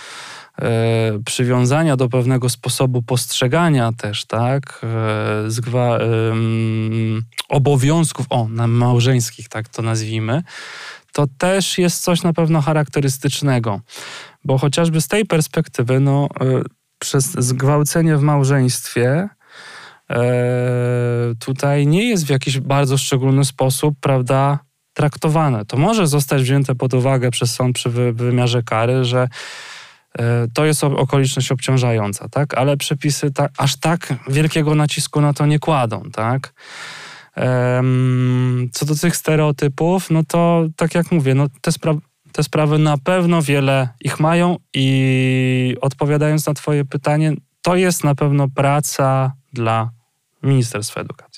[0.58, 4.80] e, przywiązania do pewnego sposobu postrzegania też, tak?
[4.82, 6.02] E, zgwa, e,
[7.48, 10.42] obowiązków, o, małżeńskich, tak to nazwijmy.
[11.12, 13.80] To też jest coś na pewno charakterystycznego.
[14.44, 16.62] Bo chociażby z tej perspektywy, no, e,
[16.98, 19.28] przez zgwałcenie w małżeństwie
[20.10, 20.24] e,
[21.38, 24.58] tutaj nie jest w jakiś bardzo szczególny sposób, prawda,
[24.94, 25.64] traktowane.
[25.64, 29.28] To może zostać wzięte pod uwagę przez sąd przy wymiarze kary, że
[30.18, 32.54] e, to jest okoliczność obciążająca, tak?
[32.54, 36.52] Ale przepisy ta, aż tak wielkiego nacisku na to nie kładą, tak?
[38.72, 41.94] Co do tych stereotypów, no to tak jak mówię, no te, spra
[42.32, 47.32] te sprawy na pewno wiele ich mają i odpowiadając na Twoje pytanie,
[47.62, 49.90] to jest na pewno praca dla
[50.42, 51.31] Ministerstwa Edukacji.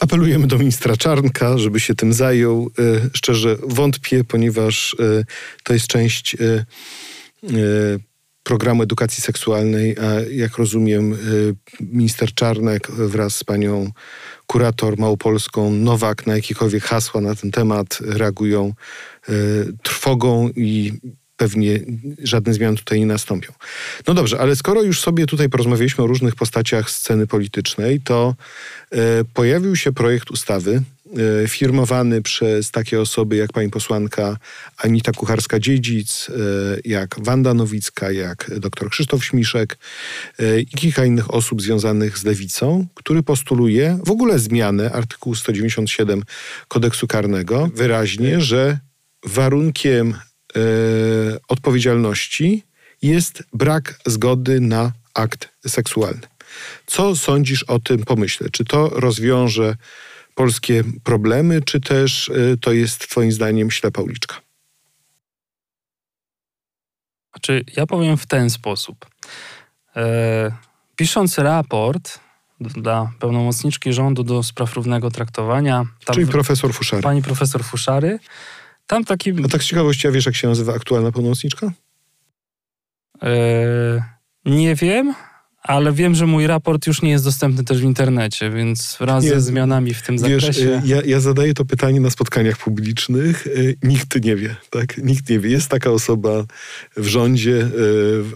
[0.00, 2.70] Apelujemy do ministra Czarnka, żeby się tym zajął.
[2.78, 2.82] E,
[3.14, 5.24] szczerze wątpię, ponieważ e,
[5.64, 6.64] to jest część e,
[8.42, 11.16] programu edukacji seksualnej, a jak rozumiem,
[11.80, 13.90] minister Czarnek wraz z panią
[14.46, 18.74] kurator małopolską Nowak na jakiekolwiek hasła na ten temat reagują
[19.82, 20.92] trwogą i
[21.42, 21.80] pewnie
[22.22, 23.52] żadne zmiany tutaj nie nastąpią.
[24.06, 28.34] No dobrze, ale skoro już sobie tutaj porozmawialiśmy o różnych postaciach sceny politycznej, to
[28.90, 28.96] e,
[29.34, 30.82] pojawił się projekt ustawy
[31.42, 34.36] e, firmowany przez takie osoby jak pani posłanka
[34.76, 36.32] Anita Kucharska-Dziedzic, e,
[36.84, 39.78] jak Wanda Nowicka, jak dr Krzysztof Śmiszek
[40.58, 46.22] i kilka innych osób związanych z lewicą, który postuluje w ogóle zmianę artykułu 197
[46.68, 48.78] kodeksu karnego wyraźnie, że
[49.24, 50.14] warunkiem
[51.48, 52.62] odpowiedzialności
[53.02, 56.20] jest brak zgody na akt seksualny.
[56.86, 58.50] Co sądzisz o tym pomyśle?
[58.50, 59.76] Czy to rozwiąże
[60.34, 64.36] polskie problemy, czy też e, to jest Twoim zdaniem ślepa uliczka?
[67.32, 69.06] Znaczy, ja powiem w ten sposób.
[69.96, 70.52] E,
[70.96, 72.20] pisząc raport
[72.60, 75.84] dla pełnomocniczki rządu do spraw równego traktowania.
[76.12, 77.02] Czyli profesor Fuszary.
[77.02, 78.18] Pani profesor Fuszary
[78.86, 79.30] tam taki...
[79.44, 81.72] A tak z ciekawości, a wiesz jak się nazywa aktualna pełnomocniczka?
[83.22, 84.02] Eee,
[84.44, 85.14] nie wiem,
[85.62, 89.30] ale wiem, że mój raport już nie jest dostępny też w internecie, więc wraz nie,
[89.30, 90.70] ze zmianami w tym wiesz, zakresie...
[90.70, 93.46] E, ja, ja zadaję to pytanie na spotkaniach publicznych.
[93.46, 94.98] E, nikt nie wie, tak?
[94.98, 95.50] Nikt nie wie.
[95.50, 96.44] Jest taka osoba
[96.96, 97.68] w rządzie,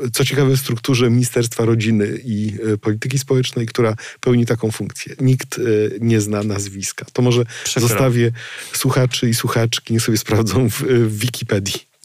[0.05, 5.15] e, co ciekawe w strukturze Ministerstwa Rodziny i Polityki Społecznej, która pełni taką funkcję.
[5.21, 5.61] Nikt
[6.01, 7.07] nie zna nazwiska.
[7.13, 7.89] To może Przykro.
[7.89, 8.33] zostawię
[8.73, 11.96] słuchaczy i słuchaczki, niech sobie sprawdzą w, w Wikipedii.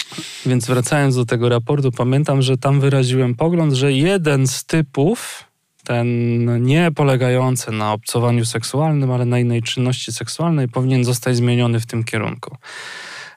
[0.45, 5.43] Więc wracając do tego raportu, pamiętam, że tam wyraziłem pogląd, że jeden z typów,
[5.83, 11.85] ten nie polegający na obcowaniu seksualnym, ale na innej czynności seksualnej, powinien zostać zmieniony w
[11.85, 12.57] tym kierunku.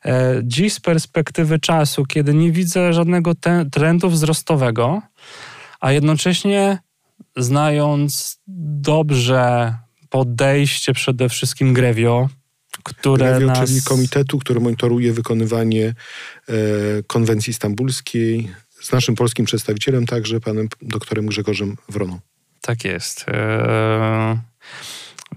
[0.05, 3.33] E, dziś z perspektywy czasu, kiedy nie widzę żadnego
[3.73, 5.03] trendu wzrostowego,
[5.81, 6.79] a jednocześnie
[7.37, 8.41] znając
[8.81, 9.75] dobrze
[10.11, 12.29] podejście przede wszystkim Grevio,
[12.85, 13.59] które nas...
[13.59, 15.95] czyli komitetu, który monitoruje wykonywanie
[16.49, 16.55] e,
[17.07, 22.19] konwencji stambulskiej z naszym polskim przedstawicielem, także panem doktorem Grzegorzem Wroną.
[22.61, 23.25] Tak jest.
[23.29, 24.39] E,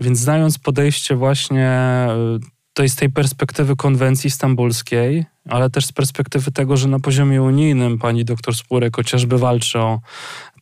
[0.02, 2.40] więc znając podejście właśnie e,
[2.74, 7.42] to jest z tej perspektywy konwencji stambulskiej, ale też z perspektywy tego, że na poziomie
[7.42, 10.00] unijnym pani doktor Spurek chociażby walczy o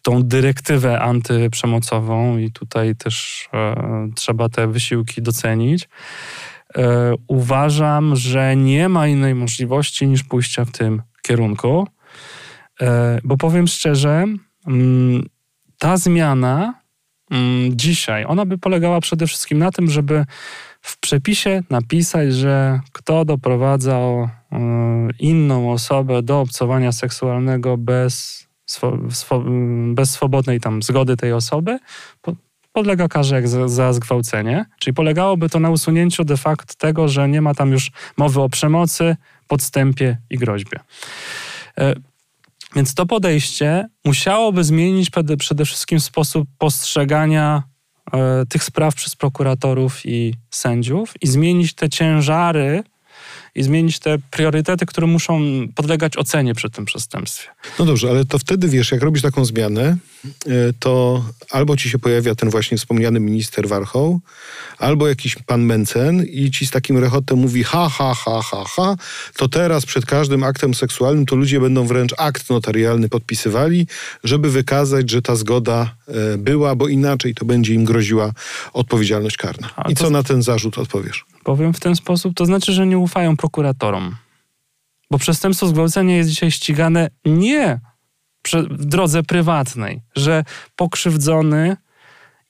[0.01, 3.75] tą dyrektywę antyprzemocową i tutaj też e,
[4.15, 5.89] trzeba te wysiłki docenić.
[6.77, 11.87] E, uważam, że nie ma innej możliwości niż pójścia w tym kierunku,
[12.81, 14.25] e, bo powiem szczerze,
[14.67, 15.25] mm,
[15.79, 16.73] ta zmiana
[17.31, 20.25] mm, dzisiaj, ona by polegała przede wszystkim na tym, żeby
[20.81, 24.29] w przepisie napisać, że kto doprowadza e,
[25.19, 28.45] inną osobę do obcowania seksualnego bez,
[29.93, 31.79] bez swobodnej tam zgody tej osoby,
[32.75, 34.65] podlega karze za zgwałcenie.
[34.79, 38.49] Czyli polegałoby to na usunięciu de facto tego, że nie ma tam już mowy o
[38.49, 39.15] przemocy,
[39.47, 40.79] podstępie i groźbie.
[41.77, 41.95] E,
[42.75, 47.63] więc to podejście musiałoby zmienić przede wszystkim sposób postrzegania
[48.13, 52.83] e, tych spraw przez prokuratorów i sędziów i zmienić te ciężary
[53.55, 55.41] i zmienić te priorytety, które muszą
[55.75, 57.47] podlegać ocenie przy tym przestępstwie.
[57.79, 61.99] No dobrze, ale to wtedy wiesz, jak robisz taką zmianę, e, to albo ci się
[61.99, 64.19] pojawia ten właśnie wspomniany minister Warchoł,
[64.77, 68.95] albo jakiś pan Mencen i ci z takim rechotem mówi ha, ha, ha, ha, ha,
[69.37, 73.87] to teraz przed każdym aktem seksualnym to ludzie będą wręcz akt notarialny podpisywali,
[74.23, 78.31] żeby wykazać, że ta zgoda e, była, bo inaczej to będzie im groziła
[78.73, 79.69] odpowiedzialność karna.
[79.89, 81.25] I co na ten zarzut odpowiesz?
[81.45, 84.15] Powiem w ten sposób, to znaczy, że nie ufają prokuratorom.
[85.11, 87.79] Bo przestępstwo zgwałcenia jest dzisiaj ścigane nie
[88.69, 90.43] w drodze prywatnej, że
[90.75, 91.77] pokrzywdzony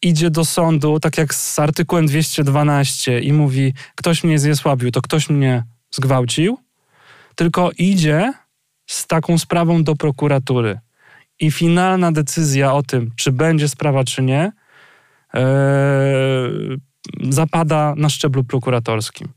[0.02, 5.30] idzie do sądu, tak jak z artykułem 212 i mówi, ktoś mnie zjesłabił, to ktoś
[5.30, 6.58] mnie zgwałcił,
[7.36, 8.34] tylko idzie
[8.88, 10.80] z taką sprawą do prokuratury.
[11.40, 14.52] I finalna decyzja o tym, czy będzie sprawa, czy nie,
[15.34, 15.42] ee,
[17.30, 19.28] zapada na szczeblu prokuratorskim.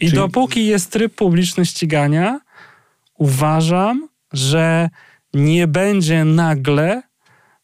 [0.00, 0.12] I Czyli...
[0.12, 2.40] dopóki jest tryb publiczny ścigania,
[3.14, 4.88] uważam, że
[5.34, 7.02] nie będzie nagle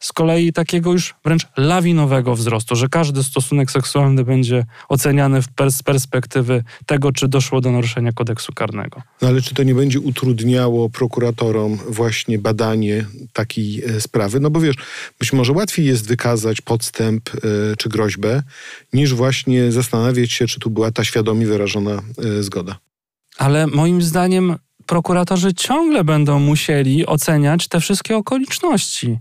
[0.05, 5.41] z kolei takiego już wręcz lawinowego wzrostu, że każdy stosunek seksualny będzie oceniany
[5.71, 9.03] z perspektywy tego, czy doszło do naruszenia kodeksu karnego.
[9.23, 14.41] No ale czy to nie będzie utrudniało prokuratorom właśnie badanie takiej e, sprawy?
[14.41, 14.77] No bo wiesz,
[15.19, 17.39] być może łatwiej jest wykazać podstęp e,
[17.77, 18.43] czy groźbę,
[18.93, 22.77] niż właśnie zastanawiać się, czy tu była ta świadomie wyrażona e, zgoda.
[23.39, 29.19] Ale moim zdaniem prokuratorzy ciągle będą musieli oceniać te wszystkie okoliczności.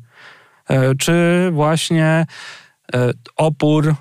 [0.69, 2.25] E, czy właśnie
[2.93, 3.95] e, opór,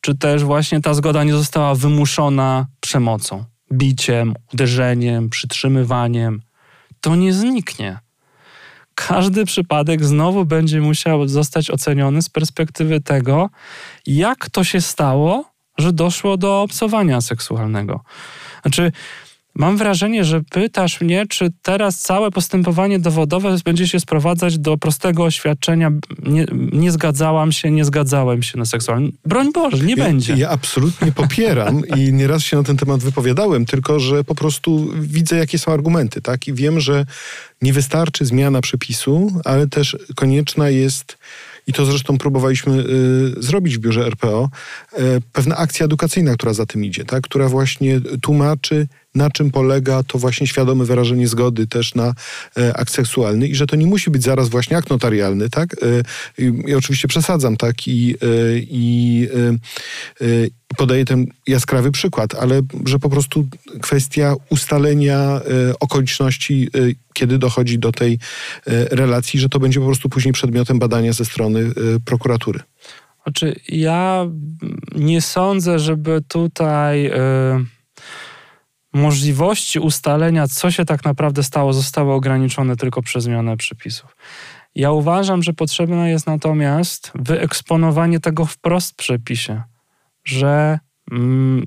[0.00, 6.42] czy też właśnie ta zgoda nie została wymuszona przemocą, biciem, uderzeniem, przytrzymywaniem.
[7.00, 7.98] To nie zniknie.
[8.94, 13.50] Każdy przypadek znowu będzie musiał zostać oceniony z perspektywy tego,
[14.06, 18.00] jak to się stało, że doszło do obcowania seksualnego.
[18.62, 18.92] Znaczy,
[19.54, 25.24] Mam wrażenie, że pytasz mnie, czy teraz całe postępowanie dowodowe będzie się sprowadzać do prostego
[25.24, 25.90] oświadczenia
[26.22, 29.14] nie, nie zgadzałam się, nie zgadzałem się na seksualność.
[29.24, 30.34] Broń Boże, nie ja, będzie.
[30.34, 35.36] Ja absolutnie popieram i nieraz się na ten temat wypowiadałem, tylko że po prostu widzę,
[35.36, 36.48] jakie są argumenty, tak?
[36.48, 37.06] I wiem, że
[37.62, 41.18] nie wystarczy zmiana przepisu, ale też konieczna jest
[41.66, 42.72] i to zresztą próbowaliśmy
[43.38, 44.50] y, zrobić w biurze RPO,
[44.98, 44.98] y,
[45.32, 47.24] pewna akcja edukacyjna, która za tym idzie, tak?
[47.24, 52.14] która właśnie tłumaczy, na czym polega to właśnie świadome wyrażenie zgody też na
[52.58, 55.74] e, akt seksualny i że to nie musi być zaraz właśnie akt notarialny, tak?
[55.74, 57.88] E, ja oczywiście przesadzam, tak?
[57.88, 58.26] I, e,
[58.58, 59.28] i
[60.76, 63.46] podaję ten jaskrawy przykład, ale że po prostu
[63.80, 65.40] kwestia ustalenia
[65.80, 66.68] okoliczności,
[67.12, 68.18] kiedy dochodzi do tej
[68.90, 71.70] relacji, że to będzie po prostu później przedmiotem badania ze strony
[72.04, 72.60] prokuratury.
[73.22, 74.26] Znaczy, ja
[74.94, 77.02] nie sądzę, żeby tutaj.
[77.02, 77.81] Yy
[78.92, 84.16] możliwości ustalenia, co się tak naprawdę stało, zostały ograniczone tylko przez zmianę przepisów.
[84.74, 89.62] Ja uważam, że potrzebne jest natomiast wyeksponowanie tego wprost w przepisie,
[90.24, 90.78] że
[91.10, 91.66] mm,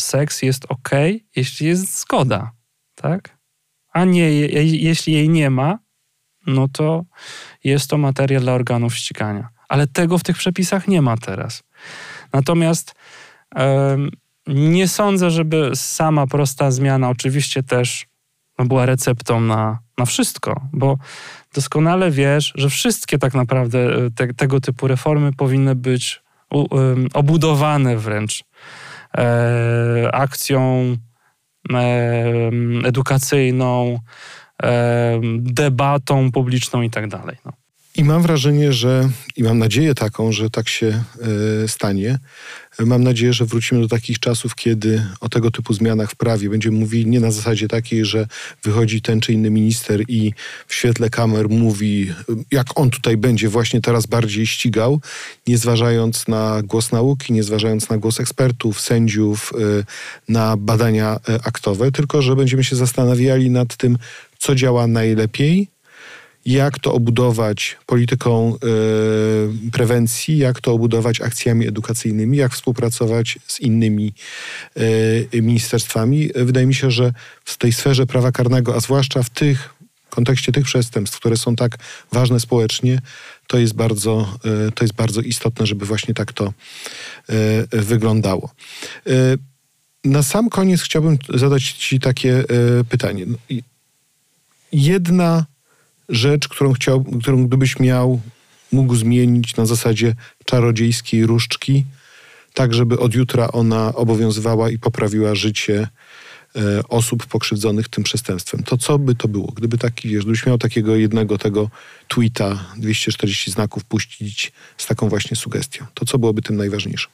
[0.00, 0.90] seks jest ok,
[1.36, 2.52] jeśli jest zgoda,
[2.94, 3.38] tak?
[3.92, 5.78] A nie, je, jeśli jej nie ma,
[6.46, 7.04] no to
[7.64, 9.48] jest to materia dla organów ścigania.
[9.68, 11.62] Ale tego w tych przepisach nie ma teraz.
[12.32, 12.94] Natomiast
[14.46, 18.06] nie sądzę, żeby sama prosta zmiana oczywiście też
[18.58, 20.98] no, była receptą na, na wszystko, bo
[21.54, 27.08] doskonale wiesz, że wszystkie tak naprawdę e, te, tego typu reformy powinny być u, um,
[27.14, 28.44] obudowane wręcz
[29.18, 30.96] e, akcją
[31.72, 32.24] e,
[32.84, 33.98] edukacyjną,
[34.62, 37.36] e, debatą publiczną i tak dalej.
[37.44, 37.52] No.
[37.96, 41.04] I mam wrażenie, że i mam nadzieję taką, że tak się
[41.64, 42.18] e, stanie,
[42.78, 46.78] Mam nadzieję, że wrócimy do takich czasów, kiedy o tego typu zmianach w prawie będziemy
[46.78, 48.26] mówili nie na zasadzie takiej, że
[48.62, 50.32] wychodzi ten czy inny minister i
[50.66, 52.12] w świetle kamer mówi,
[52.50, 55.00] jak on tutaj będzie właśnie teraz bardziej ścigał,
[55.46, 59.84] nie zważając na głos nauki, nie zważając na głos ekspertów, sędziów, y,
[60.28, 63.98] na badania y, aktowe, tylko że będziemy się zastanawiali nad tym,
[64.38, 65.68] co działa najlepiej,
[66.46, 68.56] jak to obudować polityką
[69.66, 74.12] y, prewencji, jak to obudować akcjami edukacyjnymi, jak współpracować z innymi
[75.32, 76.30] y, ministerstwami.
[76.34, 77.12] Wydaje mi się, że
[77.44, 79.74] w tej sferze prawa karnego, a zwłaszcza w tych
[80.10, 81.78] w kontekście tych przestępstw, które są tak
[82.12, 82.98] ważne społecznie,
[83.46, 84.38] to jest bardzo,
[84.68, 86.52] y, to jest bardzo istotne, żeby właśnie tak to
[87.70, 88.50] wyglądało.
[90.04, 92.44] Na sam koniec chciałbym zadać Ci takie
[92.88, 93.26] pytanie.
[93.26, 93.36] No
[94.72, 95.44] jedna
[96.12, 98.20] rzecz, którą, chciał, którą gdybyś miał,
[98.72, 101.84] mógł zmienić na zasadzie czarodziejskiej różdżki,
[102.54, 105.88] tak żeby od jutra ona obowiązywała i poprawiła życie
[106.56, 108.62] e, osób pokrzywdzonych tym przestępstwem.
[108.62, 109.52] To co by to było?
[109.56, 111.70] Gdyby taki, wiesz, gdybyś miał takiego jednego tego
[112.08, 117.10] tweeta, 240 znaków puścić z taką właśnie sugestią, to co byłoby tym najważniejszym?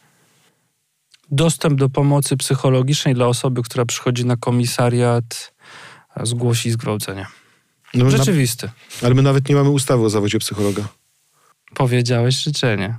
[1.30, 5.53] Dostęp do pomocy psychologicznej dla osoby, która przychodzi na komisariat,
[6.22, 7.26] zgłosi zgwałcenie.
[8.05, 8.66] No, Rzeczywisty.
[8.66, 10.88] Na, ale my nawet nie mamy ustawy o zawodzie psychologa.
[11.74, 12.99] Powiedziałeś życzenie.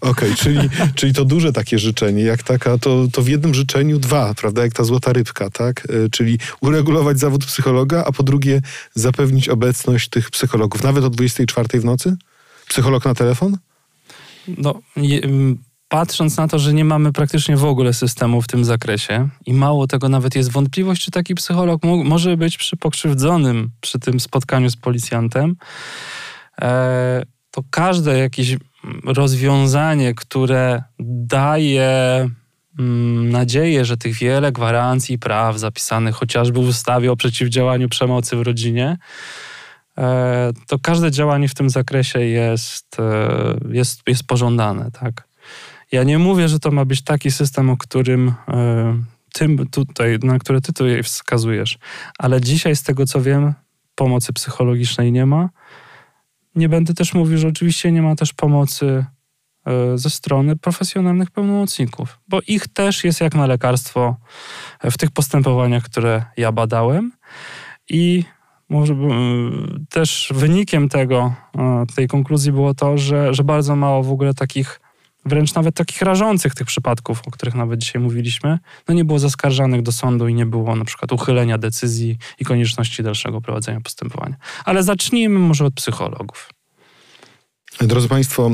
[0.00, 0.58] Okej, okay, czyli,
[0.94, 4.72] czyli to duże takie życzenie, jak taka, to, to w jednym życzeniu dwa, prawda, jak
[4.72, 5.86] ta złota rybka, tak?
[5.90, 8.60] E, czyli uregulować zawód psychologa, a po drugie
[8.94, 12.16] zapewnić obecność tych psychologów, nawet o 24 w nocy?
[12.68, 13.58] Psycholog na telefon?
[14.48, 15.20] No, je,
[15.90, 19.86] patrząc na to, że nie mamy praktycznie w ogóle systemu w tym zakresie i mało
[19.86, 24.76] tego, nawet jest wątpliwość, czy taki psycholog może być przy pokrzywdzonym przy tym spotkaniu z
[24.76, 25.56] policjantem,
[26.62, 28.56] e, to każde jakieś
[29.04, 30.82] rozwiązanie, które
[31.26, 32.28] daje
[32.78, 38.42] mm, nadzieję, że tych wiele gwarancji praw zapisanych chociażby w ustawie o przeciwdziałaniu przemocy w
[38.42, 38.98] rodzinie,
[39.98, 45.29] e, to każde działanie w tym zakresie jest, e, jest, jest pożądane, tak?
[45.92, 50.38] Ja nie mówię, że to ma być taki system, o którym e, tym tutaj, na
[50.38, 51.78] który ty tutaj wskazujesz,
[52.18, 53.54] ale dzisiaj z tego co wiem,
[53.94, 55.48] pomocy psychologicznej nie ma.
[56.54, 59.04] Nie będę też mówił, że oczywiście nie ma też pomocy
[59.66, 64.16] e, ze strony profesjonalnych pełnomocników, bo ich też jest jak na lekarstwo
[64.84, 67.12] w tych postępowaniach, które ja badałem.
[67.88, 68.24] I
[68.68, 68.96] może
[69.88, 74.80] też wynikiem tego, e, tej konkluzji było to, że, że bardzo mało w ogóle takich
[75.24, 78.58] wręcz nawet takich rażących tych przypadków, o których nawet dzisiaj mówiliśmy,
[78.88, 83.02] no nie było zaskarżanych do sądu i nie było na przykład uchylenia decyzji i konieczności
[83.02, 84.36] dalszego prowadzenia postępowania.
[84.64, 86.50] Ale zacznijmy może od psychologów.
[87.80, 88.50] Drodzy Państwo, e,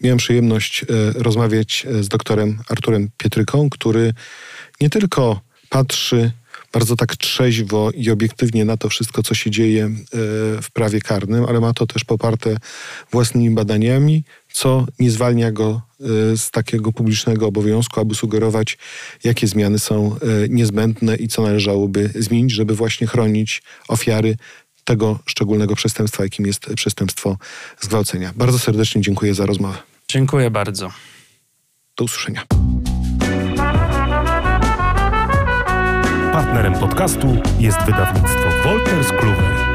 [0.00, 0.86] miałem przyjemność e,
[1.22, 4.14] rozmawiać z doktorem Arturem Pietryką, który
[4.80, 6.32] nie tylko patrzy
[6.76, 9.90] bardzo tak trzeźwo i obiektywnie na to wszystko, co się dzieje
[10.62, 12.56] w prawie karnym, ale ma to też poparte
[13.10, 15.80] własnymi badaniami, co nie zwalnia go
[16.36, 18.78] z takiego publicznego obowiązku, aby sugerować,
[19.24, 20.16] jakie zmiany są
[20.48, 24.36] niezbędne i co należałoby zmienić, żeby właśnie chronić ofiary
[24.84, 27.36] tego szczególnego przestępstwa, jakim jest przestępstwo
[27.80, 28.32] zgwałcenia.
[28.36, 29.78] Bardzo serdecznie dziękuję za rozmowę.
[30.08, 30.90] Dziękuję bardzo.
[31.96, 32.42] Do usłyszenia.
[36.36, 39.65] Partnerem podcastu jest wydawnictwo Wolters Kluwer.